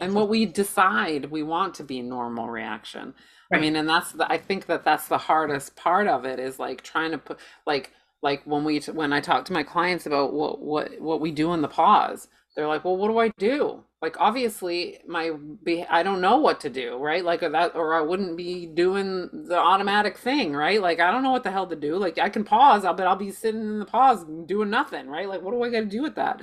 [0.00, 3.14] and what we decide we want to be normal reaction.
[3.50, 3.58] Right.
[3.58, 6.58] i mean and that's the i think that that's the hardest part of it is
[6.58, 7.92] like trying to put like
[8.22, 11.52] like when we when i talk to my clients about what what what we do
[11.52, 12.26] in the pause
[12.56, 13.84] they're like well what do i do?
[14.02, 15.32] Like obviously my
[15.62, 17.24] be i don't know what to do right?
[17.24, 20.80] Like or that or i wouldn't be doing the automatic thing right?
[20.80, 21.96] Like i don't know what the hell to do.
[21.98, 25.28] Like i can pause i'll but i'll be sitting in the pause doing nothing right?
[25.28, 26.40] Like what do i got to do with that?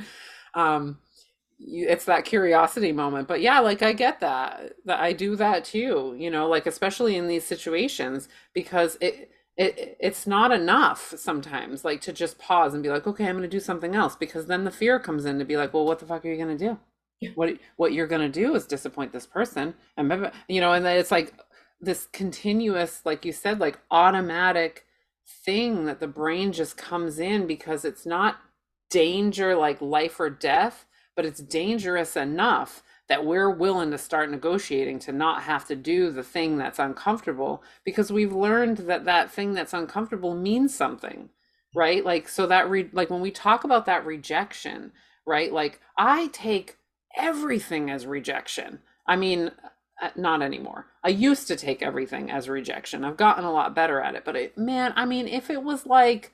[0.54, 1.00] Um
[1.66, 3.28] it's that curiosity moment.
[3.28, 3.98] But yeah like i mm-hmm.
[3.98, 8.98] get that that i do that too you know like especially in these situations because
[9.02, 13.38] it it it's not enough sometimes like to just pause and be like okay i'm
[13.38, 15.86] going to do something else because then the fear comes in to be like well
[15.86, 16.80] what the fuck are you going to do?
[17.20, 17.30] Yeah.
[17.36, 19.76] what what you're going to do is disappoint this person.
[19.96, 21.34] And maybe, you know and then it's like
[21.80, 24.86] this continuous like you said like automatic
[25.46, 28.38] thing that the brain just comes in because it's not
[28.90, 30.86] danger like life or death
[31.16, 36.10] but it's dangerous enough that we're willing to start negotiating to not have to do
[36.10, 41.30] the thing that's uncomfortable because we've learned that that thing that's uncomfortable means something
[41.76, 42.06] right?
[42.06, 44.92] Like so that re- like when we talk about that rejection
[45.26, 45.52] right?
[45.54, 46.78] Like i take
[47.18, 48.80] everything as rejection.
[49.08, 49.52] I mean
[50.02, 50.88] uh, not anymore.
[51.04, 53.06] I used to take everything as rejection.
[53.06, 55.86] I've gotten a lot better at it but it, man i mean if it was
[55.86, 56.32] like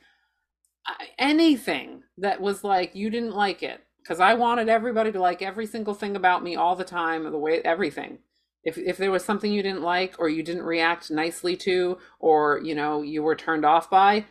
[1.18, 5.68] anything that was like you didn't like it because I wanted everybody to like every
[5.68, 8.18] single thing about me all the time, the way everything.
[8.64, 12.60] If if there was something you didn't like or you didn't react nicely to or
[12.64, 14.26] you know you were turned off by,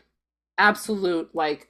[0.59, 1.69] absolute like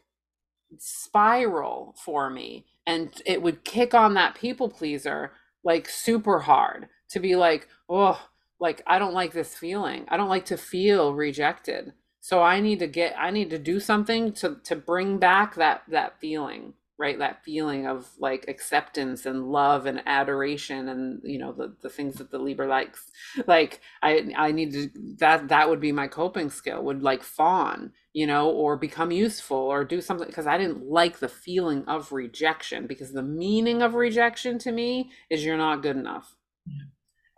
[0.79, 5.33] spiral for me and it would kick on that people pleaser
[5.63, 8.19] like super hard to be like, "Oh,
[8.59, 10.07] like I don't like this feeling.
[10.09, 13.79] I don't like to feel rejected." So I need to get I need to do
[13.81, 19.51] something to to bring back that that feeling right that feeling of like acceptance and
[19.53, 23.11] love and adoration and you know the, the things that the libra likes.
[23.47, 27.93] Like i i need to that that would be my coping skill would like fawn
[28.13, 32.13] you know or become useful or do something because i didn't like the feeling of
[32.13, 36.35] rejection because the meaning of rejection to me is you're not good enough.
[36.67, 36.85] Yeah.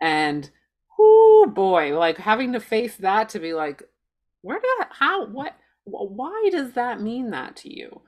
[0.01, 0.49] and
[0.99, 3.83] oh boy like having to face that to be like
[4.41, 8.01] where did how what why does that mean that to you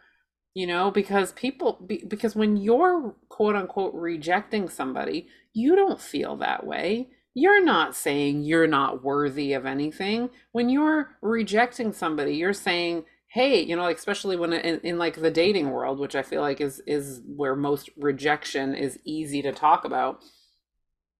[0.54, 6.66] you know because people because when you're quote unquote rejecting somebody you don't feel that
[6.66, 7.10] way.
[7.36, 10.30] You're not saying you're not worthy of anything.
[10.52, 15.20] When you're rejecting somebody you're saying hey you know like especially when in, in like
[15.20, 19.52] the dating world which i feel like is is where most rejection is easy to
[19.52, 20.22] talk about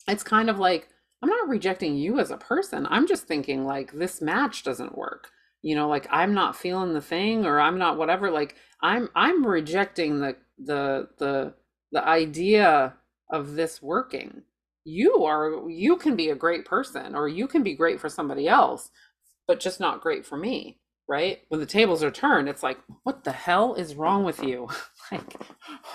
[0.08, 0.90] it's kind of like
[1.24, 2.86] i'm not rejecting you as a person.
[2.90, 5.30] I'm just thinking like this match doesn't work.
[5.64, 8.30] You know like i'm not feeling the thing or i'm not whatever.
[8.30, 11.56] Like i'm i'm rejecting the the the
[11.94, 12.96] the idea
[13.32, 14.44] of this working.
[14.86, 18.48] You are you can be a great person or you can be great for somebody
[18.50, 18.92] else
[19.48, 20.80] but just not great for me
[21.10, 21.42] right?
[21.50, 24.70] When the tables are turned it's like what the hell is wrong with you?
[25.12, 25.36] Like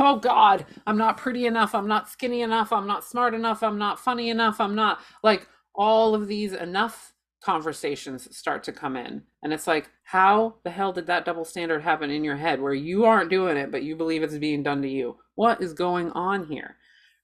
[0.01, 3.79] oh god i'm not pretty enough i'm not skinny enough i'm not smart enough i'm
[3.79, 9.23] not funny enough i'm not like all of these enough conversations start to come in.
[9.43, 12.75] And it's like, how the hell did that double standard happen in your head where
[12.75, 15.17] you aren't doing it, but you believe it's being done to you?
[15.35, 16.77] What is going on here?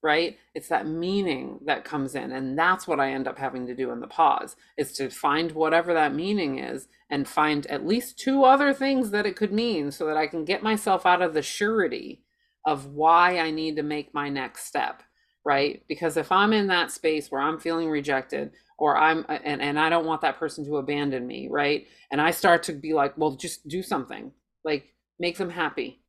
[0.02, 0.36] Right?
[0.54, 2.30] It's that meaning that comes in.
[2.30, 5.52] And that's what I end up having to do in the pause is to find
[5.52, 9.90] whatever that meaning is and find at least two other things that it could mean
[9.90, 12.22] so that I can get myself out of the surety
[12.66, 15.02] of why I need to make my next step.
[15.42, 15.82] Right?
[15.88, 19.78] Because if I'm in that space where I'm feeling rejected, or I'm uh, and, and
[19.78, 21.86] I don't want that person to abandon me, right?
[22.10, 24.32] And I start to be like, well, just do something.
[24.64, 26.00] Like make them happy.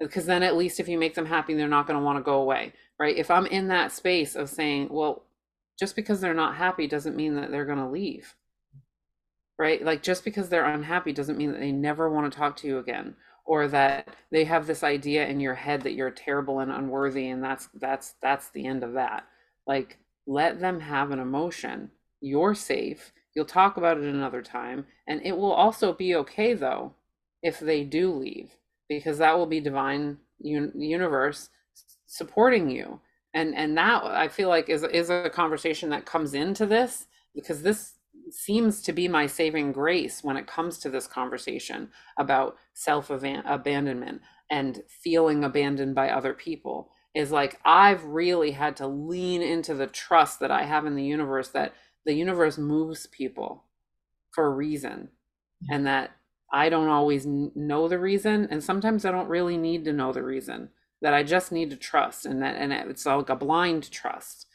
[0.00, 2.22] Because then at least if you make them happy, they're not going to want to
[2.22, 3.16] go away, right?
[3.16, 5.24] If I'm in that space of saying, well,
[5.78, 8.34] just because they're not happy doesn't mean that they're going to leave.
[9.58, 9.84] Right?
[9.84, 12.78] Like just because they're unhappy doesn't mean that they never want to talk to you
[12.78, 17.28] again or that they have this idea in your head that you're terrible and unworthy
[17.28, 19.26] and that's that's that's the end of that.
[19.66, 19.98] Like
[20.28, 21.90] let them have an emotion
[22.20, 23.12] you're safe.
[23.34, 24.86] You'll talk about it another time.
[25.06, 26.94] And it will also be okay, though,
[27.42, 28.56] if they do leave,
[28.88, 31.50] because that will be divine un- universe
[32.06, 33.00] supporting you.
[33.34, 37.62] And and that I feel like is is a conversation that comes into this because
[37.62, 37.94] this
[38.30, 44.22] seems to be my saving grace when it comes to this conversation about self abandonment
[44.50, 49.86] and feeling abandoned by other people is like I've really had to lean into the
[49.86, 51.74] trust that I have in the universe that
[52.08, 53.64] the universe moves people
[54.30, 55.10] for a reason
[55.62, 55.74] mm-hmm.
[55.74, 56.12] and that
[56.50, 60.22] I don't always know the reason and sometimes I don't really need to know the
[60.22, 60.70] reason
[61.02, 64.46] that I just need to trust and that and it's like a blind trust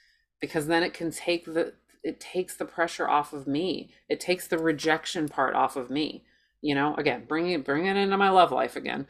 [0.41, 1.73] because then it can take the
[2.03, 3.91] it takes the pressure off of me.
[4.09, 6.23] It takes the rejection part off of me
[6.59, 6.95] you know?
[6.95, 9.05] Again bringing it bring it into my love life again.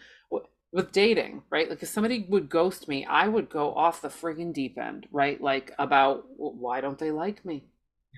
[0.73, 1.69] With dating right?
[1.69, 5.39] Like if somebody would ghost me I would go off the friggin' deep end right?
[5.39, 7.69] Like about why don't they like me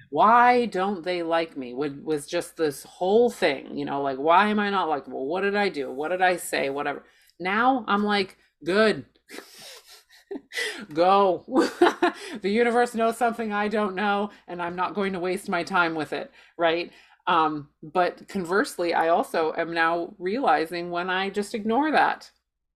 [0.09, 4.47] why don't they like me with was just this whole thing you know like why
[4.47, 7.03] am i not likable what did i do what did i say whatever
[7.39, 9.05] now i'm like good
[10.93, 11.43] go.
[12.41, 15.95] the universe knows something I don't know, and I'm not going to waste my time
[15.95, 16.91] with it, right?
[17.27, 22.29] Um, but conversely, I also am now realizing when I just ignore that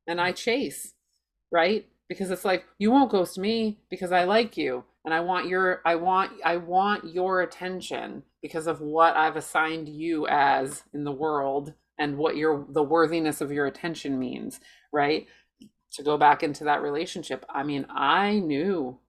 [0.08, 0.94] and I chase,
[1.52, 1.86] right?
[2.08, 5.82] Because it's like you won't ghost me because I like you and I want your
[5.86, 11.12] I want I want your attention because of what I've assigned you as in the
[11.12, 14.60] world and what your the worthiness of your attention means,
[14.92, 15.28] right?
[15.94, 17.46] To go back into that relationship.
[17.50, 19.00] I mean, I knew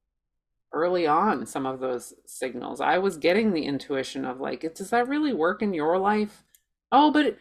[0.72, 2.80] early on some of those signals.
[2.80, 6.44] I was getting the intuition of like, does that really work in your life?
[6.92, 7.38] Oh, but it,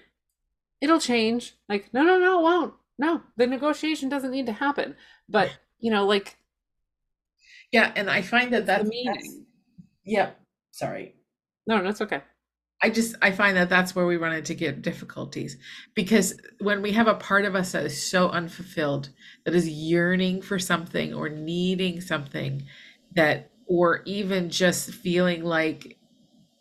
[0.82, 1.56] it'll change.
[1.68, 2.74] Like, no, no, no, it won't.
[2.98, 4.96] No, the negotiation doesn't need to happen.
[5.28, 6.38] But, you know, like,
[7.72, 9.14] yeah, and I find that that's the meaning.
[9.14, 9.36] That's,
[10.06, 10.32] yeah,
[10.72, 11.16] sorry.
[11.68, 12.22] No, that's okay.
[12.82, 15.58] I just I find that that's where we run into get difficulties
[15.96, 19.10] because when we have a part of us that is so unfulfilled
[19.46, 22.64] that is yearning for something or needing something
[23.16, 25.98] that or even just feeling like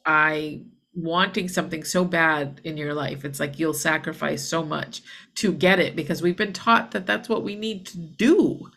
[0.04, 5.02] I wanting something so bad in your life it's like you'll sacrifice so much
[5.36, 8.68] to get it because we've been taught that that's what we need to do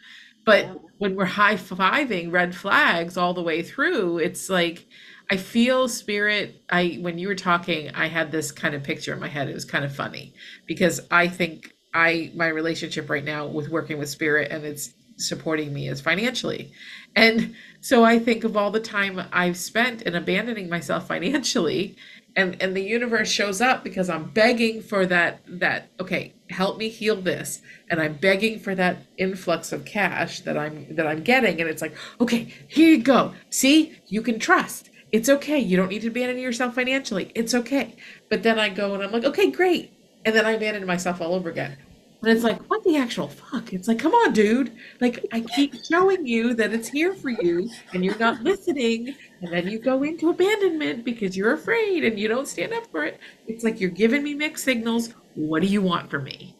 [0.46, 0.74] but yeah.
[0.98, 4.88] when we're high-fiving red flags all the way through it's like
[5.30, 9.20] i feel spirit i when you were talking i had this kind of picture in
[9.20, 10.34] my head it was kind of funny
[10.66, 15.72] because i think i my relationship right now with working with spirit and it's supporting
[15.74, 16.72] me is financially
[17.16, 21.98] and so I think of all the time I've spent in abandoning myself financially
[22.36, 26.90] and and the universe shows up because I'm begging for that that okay, help me
[26.90, 31.60] heal this and I'm begging for that influx of cash that I'm that I'm getting
[31.60, 33.34] and it's like, okay, here you go.
[33.50, 33.98] See?
[34.08, 34.90] You can trust.
[35.12, 35.60] It's okay.
[35.60, 37.32] You don't need to abandon yourself financially.
[37.36, 37.96] It's okay.
[38.30, 39.92] But then I go and I'm like, okay, great.
[40.24, 41.78] And then I abandon myself all over again.
[42.22, 43.74] And it's like, what the actual fuck?
[43.74, 44.74] It's like, come on, dude.
[44.99, 49.15] Like, I keep showing you that it's here for you and you're not listening.
[49.41, 53.05] And then you go into abandonment because you're afraid and you don't stand up for
[53.05, 53.19] it.
[53.47, 55.15] It's like, you're giving me mixed signals.
[55.34, 56.55] What do you want from me?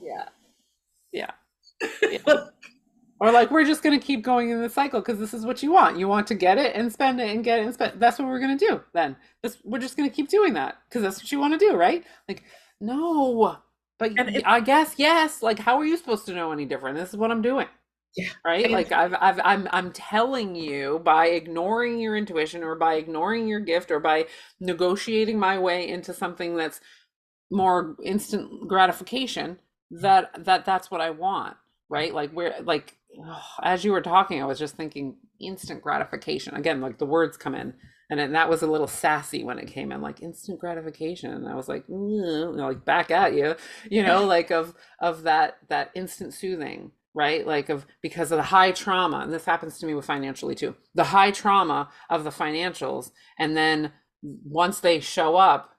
[0.00, 0.28] Yeah.
[1.12, 1.30] Yeah.
[2.02, 2.18] yeah.
[3.20, 5.60] or like, we're just going to keep going in the cycle because this is what
[5.60, 5.98] you want.
[5.98, 8.00] You want to get it and spend it and get it and spend.
[8.00, 9.16] That's what we're going to do then.
[9.42, 11.74] This, we're just going to keep doing that because that's what you want to do,
[11.74, 12.04] right?
[12.28, 12.44] Like,
[12.80, 13.60] no
[14.00, 15.42] but it, I guess yes.
[15.42, 16.96] Like, how are you supposed to know any different?
[16.96, 17.68] This is what I'm doing.
[18.16, 18.30] Yeah.
[18.44, 18.68] Right.
[18.70, 23.60] like I've, I've, I'm, I'm telling you by ignoring your intuition or by ignoring your
[23.60, 24.26] gift or by
[24.58, 26.80] negotiating my way into something that's
[27.52, 29.58] more instant gratification
[29.92, 31.56] that, that that's what I want.
[31.88, 32.12] Right.
[32.12, 36.80] Like where, like, oh, as you were talking, I was just thinking instant gratification again,
[36.80, 37.74] like the words come in
[38.10, 41.32] and then that was a little sassy when it came in like instant gratification.
[41.32, 43.54] And i was like like back at you
[43.90, 47.44] you know like of of that that instant soothing right?
[47.44, 50.76] Like of because of the high trauma and this happens to me with financially too
[50.94, 53.10] the high trauma of the financials.
[53.36, 53.92] And then
[54.22, 55.76] once they show up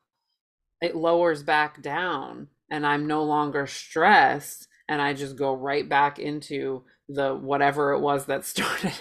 [0.82, 6.20] it lowers back down and i'm no longer stressed and i just go right back
[6.20, 8.94] into the whatever it was that started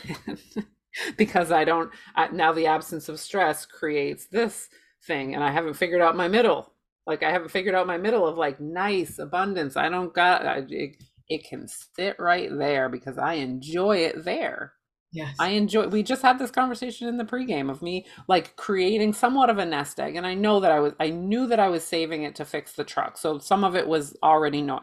[1.16, 4.68] because I don't I, now the absence of stress creates this
[5.06, 6.72] thing and I haven't figured out my middle.
[7.06, 9.76] Like I haven't figured out my middle of like nice abundance.
[9.76, 10.96] I don't got I, it,
[11.28, 14.74] it can sit right there because I enjoy it there.
[15.12, 15.34] Yes.
[15.40, 19.50] I enjoy we just had this conversation in the pregame of me like creating somewhat
[19.50, 21.82] of a nest egg and I know that I was I knew that I was
[21.82, 23.18] saving it to fix the truck.
[23.18, 24.80] So some of it was already no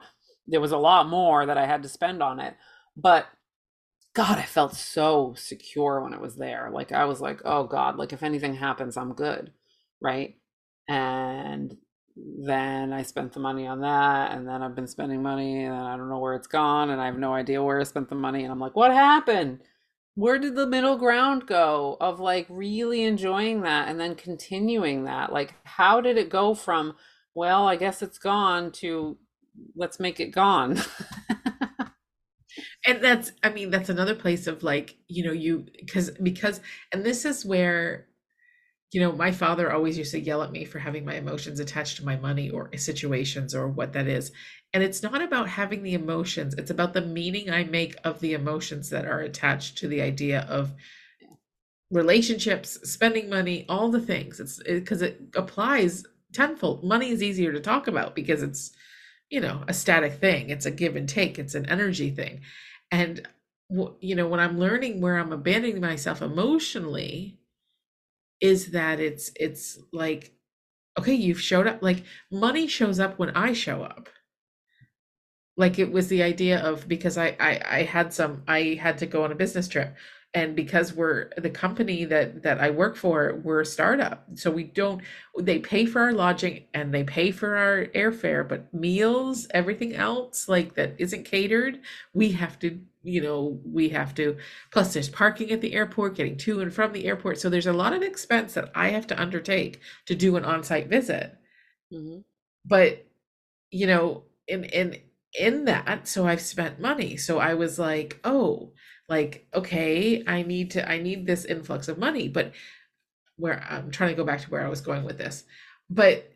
[0.47, 2.55] there was a lot more that I had to spend on it.
[2.95, 3.27] But
[4.17, 6.71] God, I felt so secure when it was there.
[6.73, 9.51] Like I was like, oh God, like if anything happens, I'm good.
[10.01, 10.37] Right.
[10.89, 11.77] And
[12.15, 15.95] then I spent the money on that, and then I've been spending money, and I
[15.95, 18.41] don't know where it's gone, and I have no idea where I spent the money.
[18.41, 19.59] And I'm like, what happened?
[20.15, 25.31] Where did the middle ground go of like really enjoying that and then continuing that?
[25.31, 26.95] Like, how did it go from,
[27.35, 29.19] well, I guess it's gone to
[29.75, 30.81] let's make it gone?
[32.87, 36.61] and that's i mean that's another place of like you know you because because
[36.91, 38.07] and this is where
[38.93, 41.97] you know my father always used to yell at me for having my emotions attached
[41.97, 44.31] to my money or situations or what that is.
[44.73, 48.33] And it's not about having the emotions it's about the meaning i make of the
[48.33, 50.73] emotions that are attached to the idea of
[51.91, 54.39] relationships spending money all the things.
[54.39, 56.83] It's because it, it applies tenfold.
[56.83, 58.71] Money is easier to talk about because it's
[59.29, 60.49] you know a static thing.
[60.49, 61.39] It's a give and take.
[61.39, 62.41] It's an energy thing
[62.91, 63.27] and
[63.99, 67.37] you know when i'm learning where i'm abandoning myself emotionally
[68.39, 70.33] is that it's it's like
[70.99, 74.09] okay you've showed up like money shows up when i show up.
[75.55, 79.07] Like it was the idea of because I, I i had some i had to
[79.07, 79.95] go on a business trip
[80.33, 84.25] and because we're the company that that i work for we're a startup.
[84.35, 85.01] So we don't
[85.39, 90.47] they pay for our lodging and they pay for our airfare but meals everything else
[90.49, 91.79] like that isn't catered
[92.13, 94.37] we have to you know we have to
[94.71, 97.39] plus there's parking at the airport getting to and from the airport.
[97.39, 100.87] So there's a lot of expense that i have to undertake to do an on-site
[100.89, 101.35] visit.
[101.93, 102.23] Mhm.
[102.65, 103.05] but
[103.71, 104.97] you know in in
[105.39, 107.17] in that so i've spent money.
[107.17, 108.73] So i was like oh
[109.09, 112.51] like okay i need to i need this influx of money but
[113.37, 115.43] where i'm trying to go back to where i was going with this
[115.89, 116.31] but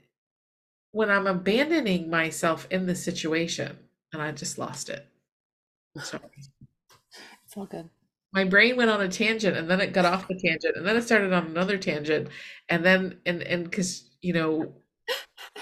[0.91, 3.77] when i'm abandoning myself in the situation
[4.13, 5.07] and i just lost it
[6.01, 6.23] sorry
[7.45, 7.89] It's all good.
[8.33, 10.95] my brain went on a tangent and then it got off the tangent and then
[10.95, 12.29] it started on another tangent
[12.69, 14.73] and then and and because you know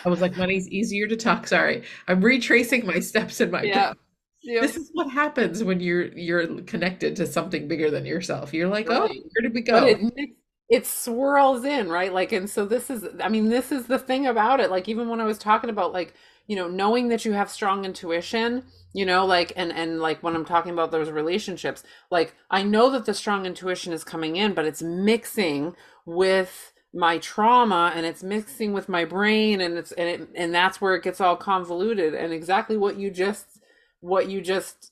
[0.05, 3.93] i was like money's easier to talk sorry i'm retracing my steps in my Yeah.
[4.41, 4.61] Yep.
[4.61, 8.87] this is what happens when you're you're connected to something bigger than yourself you're like
[8.89, 10.29] oh where did we go it
[10.69, 12.13] it swirls in, right?
[12.13, 14.69] Like, and so this is, I mean, this is the thing about it.
[14.69, 16.13] Like, even when I was talking about like,
[16.45, 18.63] you know, knowing that you have strong intuition,
[18.93, 22.89] you know, like, and and like when I'm talking about those relationships, like I know
[22.91, 25.75] that the strong intuition is coming in, but it's mixing
[26.05, 30.81] with my trauma and it's mixing with my brain and it's and it and that's
[30.81, 33.58] where it gets all convoluted and exactly what you just
[34.01, 34.91] what you just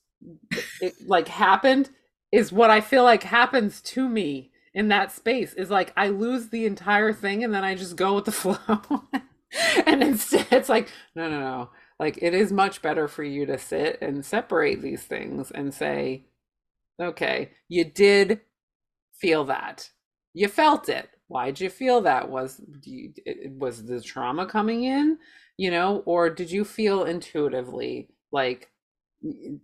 [0.81, 1.89] it, like happened
[2.31, 6.49] is what I feel like happens to me in that space is like I lose
[6.49, 8.81] the entire thing and then I just go with the flow.
[9.85, 11.69] and instead it's like, no, no, no.
[11.99, 16.25] Like it is much better for you to sit and separate these things and say,
[17.01, 18.41] okay, you did
[19.19, 19.89] feel that.
[20.33, 21.09] You felt it.
[21.27, 22.29] Why'd you feel that?
[22.29, 23.13] Was you,
[23.57, 25.17] was the trauma coming in,
[25.57, 28.69] you know, or did you feel intuitively like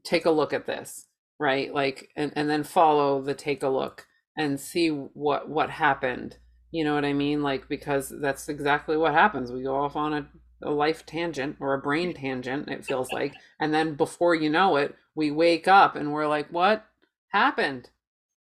[0.04, 1.08] take a look at this,
[1.40, 1.74] right?
[1.74, 6.38] Like and and then follow the take a look and see what what happened.
[6.72, 7.44] You know what I mean?
[7.44, 9.52] Like because that's exactly what happens.
[9.52, 10.28] We go off on a,
[10.64, 14.76] a life tangent or a brain tangent, it feels like, and then before you know
[14.78, 16.86] it, we wake up and we're like, what
[17.28, 17.90] happened?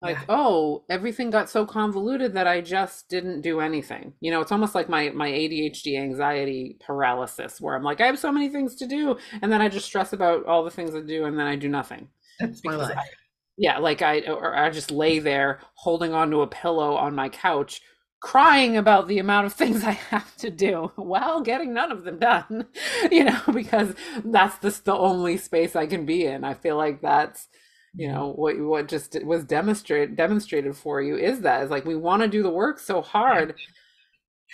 [0.06, 0.26] Like, Yeah.
[0.30, 4.14] oh, everything got so convoluted that I just didn't do anything.
[4.22, 8.20] You know, it's almost like my my ADHD anxiety paralysis where I'm like, I have
[8.20, 11.02] so many things to do, and then I just stress about all the things I
[11.02, 12.10] do, and then I do nothing.
[12.40, 13.04] that's my life I,
[13.58, 17.82] yeah, like I or I just lay there holding onto a pillow on my couch,
[18.22, 22.20] crying about the amount of things I have to do while getting none of them
[22.20, 22.68] done.
[23.12, 23.94] You know, because
[24.26, 26.44] that's just the only space I can be in.
[26.44, 27.48] I feel like that's
[27.96, 31.96] you know what what just was demonstrated demonstrated for you is that is like we
[31.96, 33.56] want to do the work so hard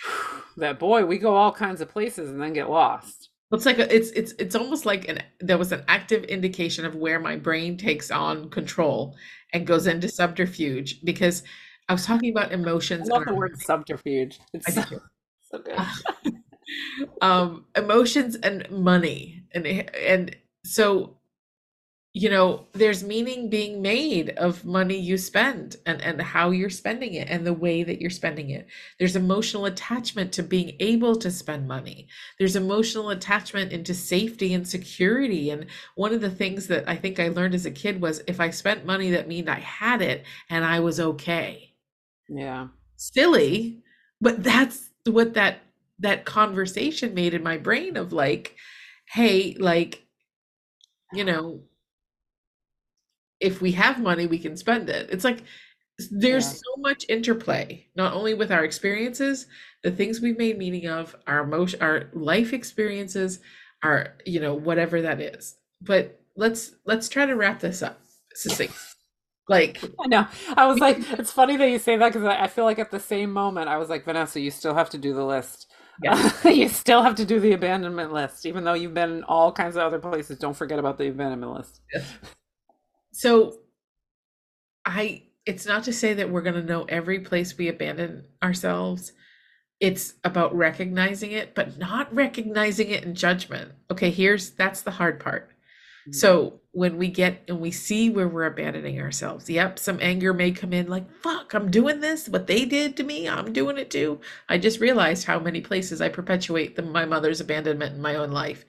[0.56, 3.30] that boy we go all kinds of places and then get lost.
[3.52, 6.94] It's like a, it's it's it's almost like an there was an active indication of
[6.94, 9.14] where my brain takes on control
[9.52, 11.42] and goes into subterfuge because
[11.88, 14.40] I was talking about i emotions love and the word subterfuge.
[14.54, 14.82] It's so,
[15.50, 15.78] so good.
[17.20, 20.34] Um emotions and money and and
[20.64, 21.18] so
[22.14, 27.14] you know there's meaning being made of money you spend and and how you're spending
[27.14, 28.66] it and the way that you're spending it.
[28.98, 32.08] There's emotional attachment to being able to spend money.
[32.38, 35.50] There's emotional attachment into safety and security.
[35.50, 38.40] And one of the things that i think i learned as a kid was if
[38.40, 41.74] i spent money that mean i had it and i was okay.
[42.28, 42.68] Yeah.
[42.96, 43.82] Silly
[44.20, 45.58] but that's what that
[45.98, 48.56] that conversation made in my brain of like
[49.06, 50.06] hey like
[51.12, 51.62] you know
[53.42, 55.42] if we have money we can spend it it's like
[56.10, 56.52] there's Yeah.
[56.52, 59.46] so much interplay not only with our experiences
[59.82, 63.40] the things we've made meaning of our emotion our life experiences
[63.82, 68.00] our you know whatever that is but let's let's try to wrap this up
[68.34, 68.74] succinct
[69.48, 70.26] like I know.
[70.56, 72.90] I was like, it's funny that you say that because I I feel like at
[72.92, 75.66] the same moment, I was like, Vanessa, you still have to do the list.
[76.02, 76.30] Yeah.
[76.48, 79.76] you still have to do the abandonment list, even though you've been in all kinds
[79.76, 80.38] of other places.
[80.38, 81.80] Don't forget about the abandonment list.
[83.12, 83.58] So
[84.84, 89.12] I it's not to say that we're going to know every place we abandon ourselves.
[89.80, 93.72] It's about recognizing it, but not recognizing it in judgment.
[93.90, 95.50] Okay, here's that's the hard part.
[96.02, 96.12] Mm-hmm.
[96.12, 100.52] So when we get and we see where we're abandoning ourselves, yep, some anger may
[100.52, 102.28] come in like, fuck, I'm doing this.
[102.28, 104.20] What they did to me, I'm doing it too.
[104.48, 108.30] I just realized how many places I perpetuate the, my mother's abandonment in my own
[108.30, 108.64] life.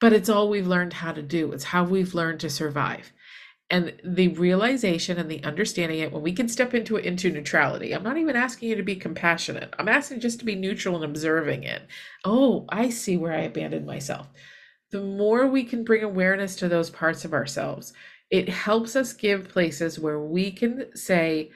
[0.00, 1.52] But it's all we've learned how to do.
[1.52, 3.12] It's how we've learned to survive.
[3.70, 7.92] And the realization and the understanding it, when we can step into it into neutrality,
[7.92, 9.74] I'm not even asking you to be compassionate.
[9.78, 11.82] I'm asking just to be neutral and observing it.
[12.24, 14.28] Oh, I see where I abandoned myself
[14.94, 17.92] the more we can bring awareness to those parts of ourselves,
[18.30, 21.50] it helps us give places where we can say,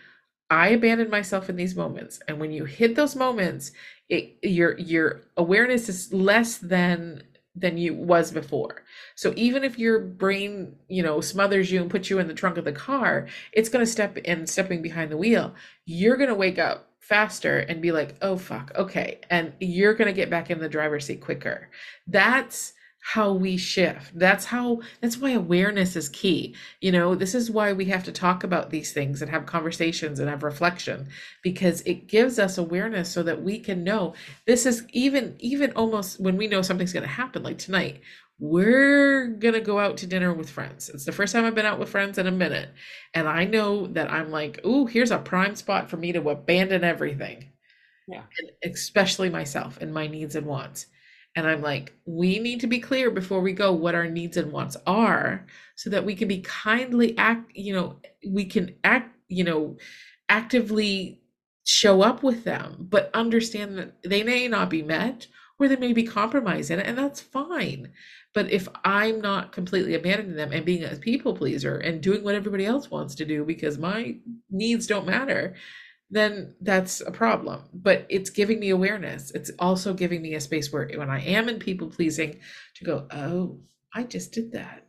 [0.51, 2.19] I abandoned myself in these moments.
[2.27, 3.71] And when you hit those moments,
[4.09, 7.23] it, your your awareness is less than
[7.61, 8.83] than you was before.
[9.15, 12.57] So even if your brain, you know, smothers you and puts you in the trunk
[12.57, 15.55] of the car, it's going to step in stepping behind the wheel.
[15.85, 20.09] You're going to wake up faster and be like, "Oh fuck, okay." And you're going
[20.09, 21.71] to get back in the driver's seat quicker.
[22.07, 24.19] That's how we shift.
[24.19, 26.55] That's how that's why awareness is key.
[26.81, 30.19] You know, this is why we have to talk about these things and have conversations
[30.21, 31.09] and have reflection
[31.43, 34.15] because it gives us awareness so that we can know
[34.47, 38.01] this is even even almost when we know something's going to happen like tonight.
[38.41, 40.89] We're going to go out to dinner with friends.
[40.91, 42.69] It's the first time I've been out with friends in a minute.
[43.13, 46.85] And I know that I'm like, "Ooh, here's a prime spot for me to abandon
[46.85, 47.53] everything."
[48.07, 48.23] Yeah.
[48.39, 50.87] And especially myself and my needs and wants
[51.39, 54.51] and I'm like, we need to be clear before we go what our needs and
[54.51, 59.45] wants are so that we can be kindly act, you know, we can act, you
[59.45, 59.77] know,
[60.29, 61.21] actively
[61.65, 65.29] show up with them, but understand that they may not be met
[65.61, 67.93] or they may be compromised in it, and that's fine.
[68.35, 72.35] But if I'm not completely abandoning them and being a people pleaser and doing what
[72.35, 74.17] everybody else wants to do because my
[74.51, 75.55] needs don't matter,
[76.11, 77.63] then that's a problem.
[77.75, 79.31] But it's giving me awareness.
[79.33, 82.41] It's also giving me a space where when I am in people pleasing,
[82.77, 83.59] to go, oh,
[83.95, 84.87] I just did that.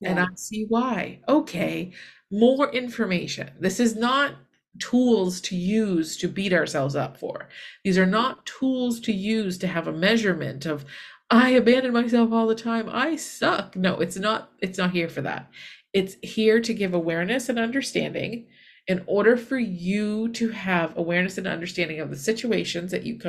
[0.00, 0.10] Yeah.
[0.10, 1.20] And I see why.
[1.28, 1.92] Okay,
[2.30, 3.50] more information.
[3.58, 4.34] This is not
[4.78, 7.48] tools to use to beat ourselves up for.
[7.84, 10.84] These are not tools to use to have a measurement of
[11.30, 12.88] I abandon myself all the time.
[12.90, 13.76] I suck.
[13.76, 15.50] No, it's not it's not here for that.
[15.92, 18.46] It's here to give awareness and understanding
[18.88, 23.20] in order for you to have awareness and understanding of the situations that you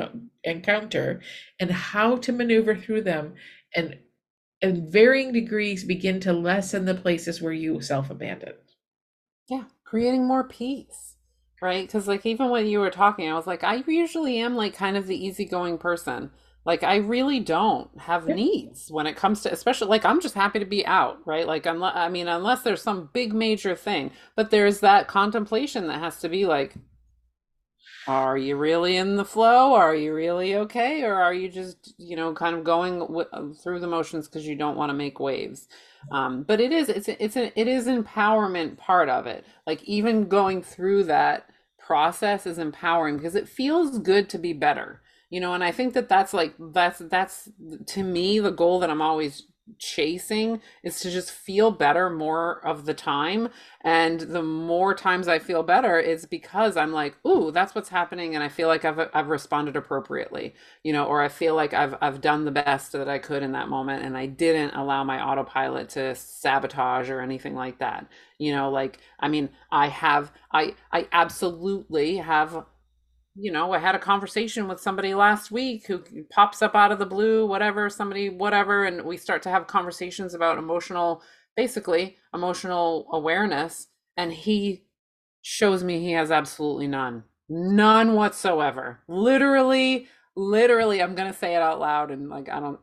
[0.42, 1.20] encounter
[1.60, 3.34] and how to maneuver through them
[3.74, 3.98] and
[4.62, 8.54] in varying degrees begin to lessen the places where you self-abandon.
[9.48, 11.16] Yeah creating more peace
[11.60, 11.86] right?
[11.86, 14.96] Because like even when you were talking i was like i usually am like kind
[14.96, 16.30] of the easygoing person
[16.64, 18.34] like i really don't have yeah.
[18.34, 21.46] needs when it comes to especially like i'm just happy to be out right?
[21.46, 26.00] Like unless i mean unless there's some big major thing but there's that contemplation that
[26.00, 26.74] has to be like
[28.06, 29.74] are you really in the flow?
[29.74, 31.02] Are you really okay?
[31.02, 34.56] Or are you just you know kind of going w- through the motions because you
[34.56, 35.68] don't want to make waves?
[36.10, 39.44] Um, but it is it's it's a, it is empowerment part of it.
[39.66, 45.02] Like even going through that process is empowering because it feels good to be better
[45.30, 47.48] you know and i think that that's like that's that's
[47.86, 49.44] to me the goal that i'm always
[49.78, 53.48] chasing is to just feel better more of the time.
[53.82, 58.34] And the more times i feel better is because i'm like ooh that's what's happening
[58.34, 61.94] and i feel like i've i've responded appropriately you know or i feel like i've
[62.02, 65.18] i've done the best that i could in that moment and i didn't allow my
[65.22, 68.06] autopilot to sabotage or anything like that
[68.36, 72.66] you know like i mean i have i i absolutely have
[73.34, 76.98] you know, I had a conversation with somebody last week who pops up out of
[76.98, 81.22] the blue, whatever, somebody, whatever, and we start to have conversations about emotional,
[81.56, 83.86] basically emotional awareness.
[84.16, 84.84] And he
[85.42, 89.00] shows me he has absolutely none, none whatsoever.
[89.08, 92.10] Literally, literally, I'm going to say it out loud.
[92.10, 92.80] And like, I don't,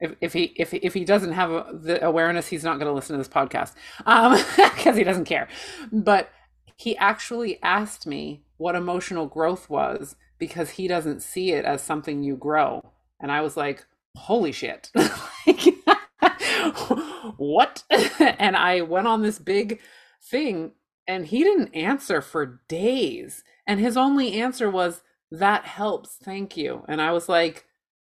[0.00, 3.14] if, if he if if he doesn't have the awareness, he's not going to listen
[3.14, 3.72] to this podcast
[4.04, 4.32] um
[4.76, 5.48] because he doesn't care.
[5.90, 6.28] But
[6.76, 12.22] he actually asked me what emotional growth was because he doesn't see it as something
[12.22, 12.92] you grow.
[13.20, 14.90] And I was like, holy shit.
[17.36, 17.84] what?
[18.20, 19.80] and I went on this big
[20.22, 20.72] thing
[21.06, 23.44] and he didn't answer for days.
[23.66, 26.16] And his only answer was, that helps.
[26.16, 26.84] Thank you.
[26.88, 27.64] And I was like,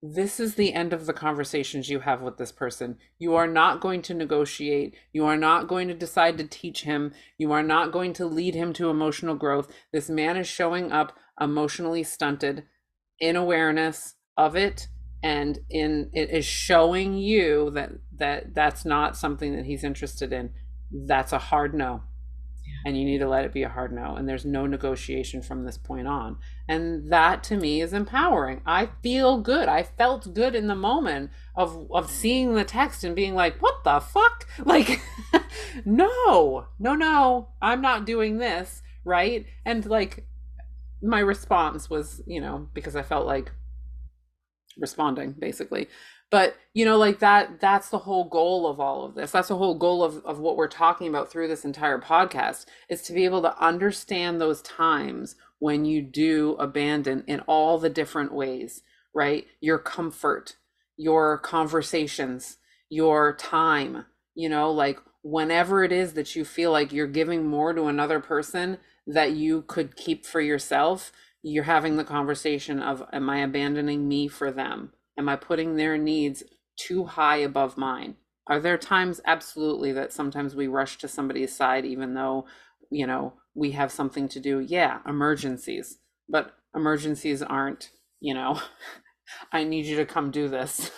[0.06, 2.98] this is the end of the conversations you have with this person.
[3.18, 4.96] You are not going to negotiate.
[5.14, 7.14] You are not going to decide to teach him.
[7.38, 9.72] You are not going to lead him to emotional growth.
[9.94, 12.66] This man is showing up emotionally stunted
[13.18, 14.90] in awareness of it
[15.24, 20.50] and in it is showing you that that that's not something that he's interested in.
[20.92, 22.04] That's a hard no
[22.86, 25.66] and you need to let it be a hard no and there's no negotiation from
[25.66, 26.38] this point on.
[26.68, 28.62] And that to me is empowering.
[28.66, 29.68] I feel good.
[29.68, 33.84] I felt good in the moment of of seeing the text and being like what
[33.84, 34.48] the fuck?
[34.66, 35.02] Like
[35.86, 39.46] no no no i'm not doing this right?
[39.66, 40.26] And like
[41.02, 43.52] my response was you know because i felt like
[44.80, 45.88] responding basically.
[46.32, 49.32] But you know like that that's the whole goal of all of this.
[49.32, 53.02] That's the whole goal of, of what we're talking about through this entire podcast is
[53.04, 58.34] to be able to understand those times when you do abandon in all the different
[58.34, 58.82] ways
[59.16, 59.46] right?
[59.62, 60.56] Your comfort
[60.98, 62.58] your conversations
[62.90, 64.06] your time,
[64.36, 68.20] you know, like whenever it is that you feel like you're giving more to another
[68.20, 71.12] person that you could keep for yourself,
[71.44, 74.94] you're having the conversation of, am I abandoning me for them?
[75.18, 76.42] Am I putting their needs
[76.78, 78.16] too high above mine?
[78.48, 82.46] Are there times, absolutely, that sometimes we rush to somebody's side, even though,
[82.90, 84.60] you know, we have something to do?
[84.60, 86.00] Yeah, emergencies.
[86.28, 88.60] But emergencies aren't, you know,
[89.52, 90.92] I need you to come do this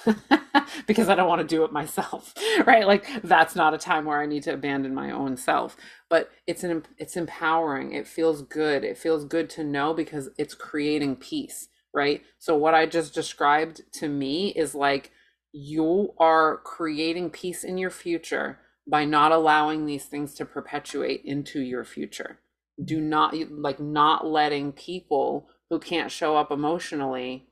[0.88, 2.34] because I don't want to do it myself,
[2.66, 2.88] right?
[2.88, 5.76] Like that's not a time where I need to abandon my own self.
[6.10, 7.94] But it's an it's empowering.
[7.94, 8.84] It feels good.
[8.84, 12.22] It feels good to know because it's creating peace, right?
[12.40, 15.12] So what I just described to me is like
[15.52, 21.62] you are creating peace in your future by not allowing these things to perpetuate into
[21.62, 22.40] your future.
[22.84, 27.48] Do not like not letting people who can't show up emotionally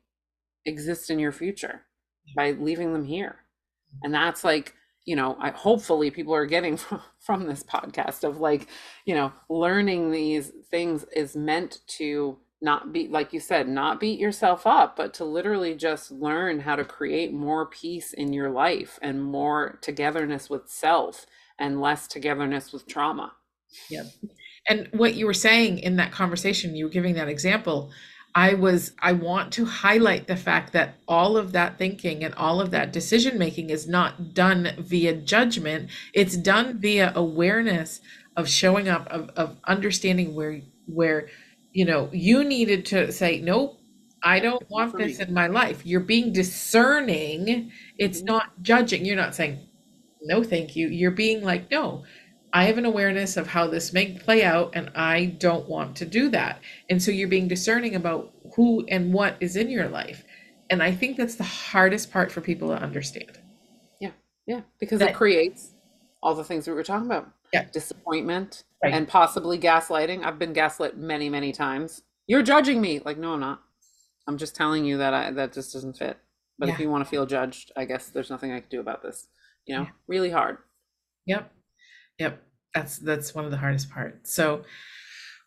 [0.66, 1.82] exist in your future
[2.36, 2.64] by mm-hmm.
[2.64, 3.38] leaving them here.
[3.96, 4.06] Mm-hmm.
[4.06, 4.74] And that's like,
[5.06, 8.68] you know, I hopefully people are getting from, from this podcast of like,
[9.06, 14.20] you know, learning these things is meant to not be like you said, not beat
[14.20, 18.98] yourself up, but to literally just learn how to create more peace in your life
[19.02, 21.26] and more togetherness with self
[21.60, 23.34] and less togetherness with trauma.
[23.90, 24.04] Yeah.
[24.68, 27.92] And what you were saying in that conversation, you were giving that example
[28.36, 32.60] I was, I want to highlight the fact that all of that thinking and all
[32.60, 35.90] of that decision making is not done via judgment.
[36.14, 38.02] It's done via awareness
[38.36, 41.30] of showing up, of, of understanding where, where,
[41.72, 43.80] you know, you needed to say, nope,
[44.24, 45.86] I don't want this in my life.
[45.86, 47.72] You're being discerning.
[47.98, 48.28] It's mm-hmm.
[48.28, 49.06] not judging.
[49.06, 49.60] You're not saying,
[50.24, 50.88] no, thank you.
[50.88, 52.04] You're being like, no,
[52.56, 56.06] I have an awareness of how this may play out, and I don't want to
[56.06, 56.62] do that.
[56.88, 60.24] And so you're being discerning about who and what is in your life.
[60.70, 63.40] And I think that's the hardest part for people to understand.
[64.00, 64.12] Yeah.
[64.46, 64.62] Yeah.
[64.80, 65.72] Because that, it creates
[66.22, 67.28] all the things we were talking about.
[67.52, 67.66] Yeah.
[67.72, 68.94] Disappointment right.
[68.94, 70.24] and possibly gaslighting.
[70.24, 72.04] I've been gaslit many, many times.
[72.28, 73.02] You're judging me.
[73.04, 73.62] Like, no, I'm not.
[74.28, 76.18] I'm just telling you that I that just doesn't fit.
[76.58, 76.76] But yeah.
[76.76, 79.28] if you want to feel judged, I guess there's nothing I can do about this.
[79.66, 79.90] You know, yeah.
[80.08, 80.60] really hard.
[81.26, 81.52] Yep.
[82.20, 82.42] Yep.
[82.74, 84.34] That's that's one of the hardest parts.
[84.34, 84.64] So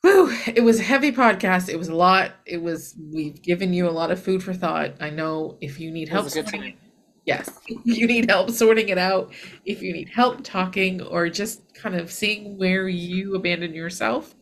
[0.03, 1.69] whew, it was a heavy podcast.
[1.69, 2.33] It was a lot.
[2.47, 4.95] It was we've given you a lot of food for thought.
[5.01, 6.75] I know if you need help sorting,
[7.25, 7.51] yes,
[7.85, 9.33] you need help sorting it out,
[9.65, 14.37] if you need help talking or just kind of seeing where you abandon yourself,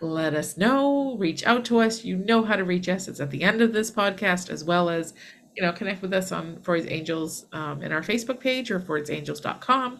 [0.00, 1.16] let us know.
[1.16, 2.04] Reach out to us.
[2.04, 3.08] You know how to reach us.
[3.08, 5.14] It's at the end of this podcast, as well as
[5.56, 9.98] you know, connect with us on Freud's Angels um, in our Facebook page or FreudsAngels.com.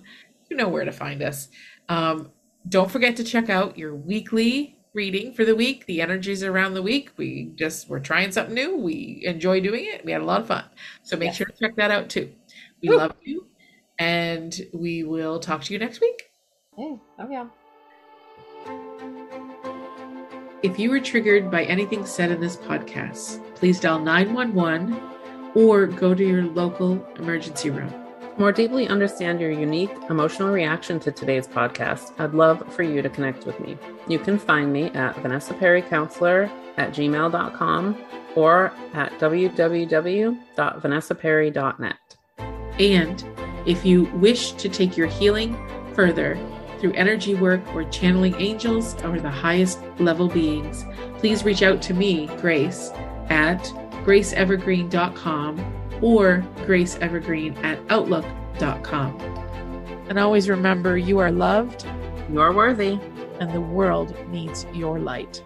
[0.51, 1.49] You know where to find us.
[1.89, 2.31] Um,
[2.69, 6.83] don't forget to check out your weekly reading for the week, the energies around the
[6.83, 7.11] week.
[7.17, 8.77] We just we're trying something new.
[8.77, 10.05] We enjoy doing it.
[10.05, 10.65] We had a lot of fun.
[11.03, 11.37] So make yes.
[11.37, 12.33] sure to check that out too.
[12.83, 12.97] We Woo.
[12.97, 13.47] love you.
[13.99, 16.31] And we will talk to you next week.
[16.77, 17.47] Hey, oh yeah.
[20.63, 25.01] If you were triggered by anything said in this podcast, please dial 911
[25.55, 31.13] or go to your local emergency room more deeply understand your unique emotional reaction to
[31.13, 33.79] today's podcast, I'd love for you to connect with me.
[34.09, 38.05] You can find me at Vanessa Perry Counselor at gmail.com
[38.37, 42.17] or at www.vanessaperry.net.
[42.79, 43.25] And
[43.67, 45.57] if you wish to take your healing
[45.95, 46.39] further
[46.81, 50.85] through energy work or channeling angels or the highest level beings,
[51.19, 52.91] please reach out to me, Grace,
[53.29, 53.63] at
[54.05, 59.19] graceevergreen.com or graceevergreen at outlook.com.
[60.09, 61.87] And always remember you are loved,
[62.31, 62.99] you're worthy,
[63.41, 65.43] and the world needs your light.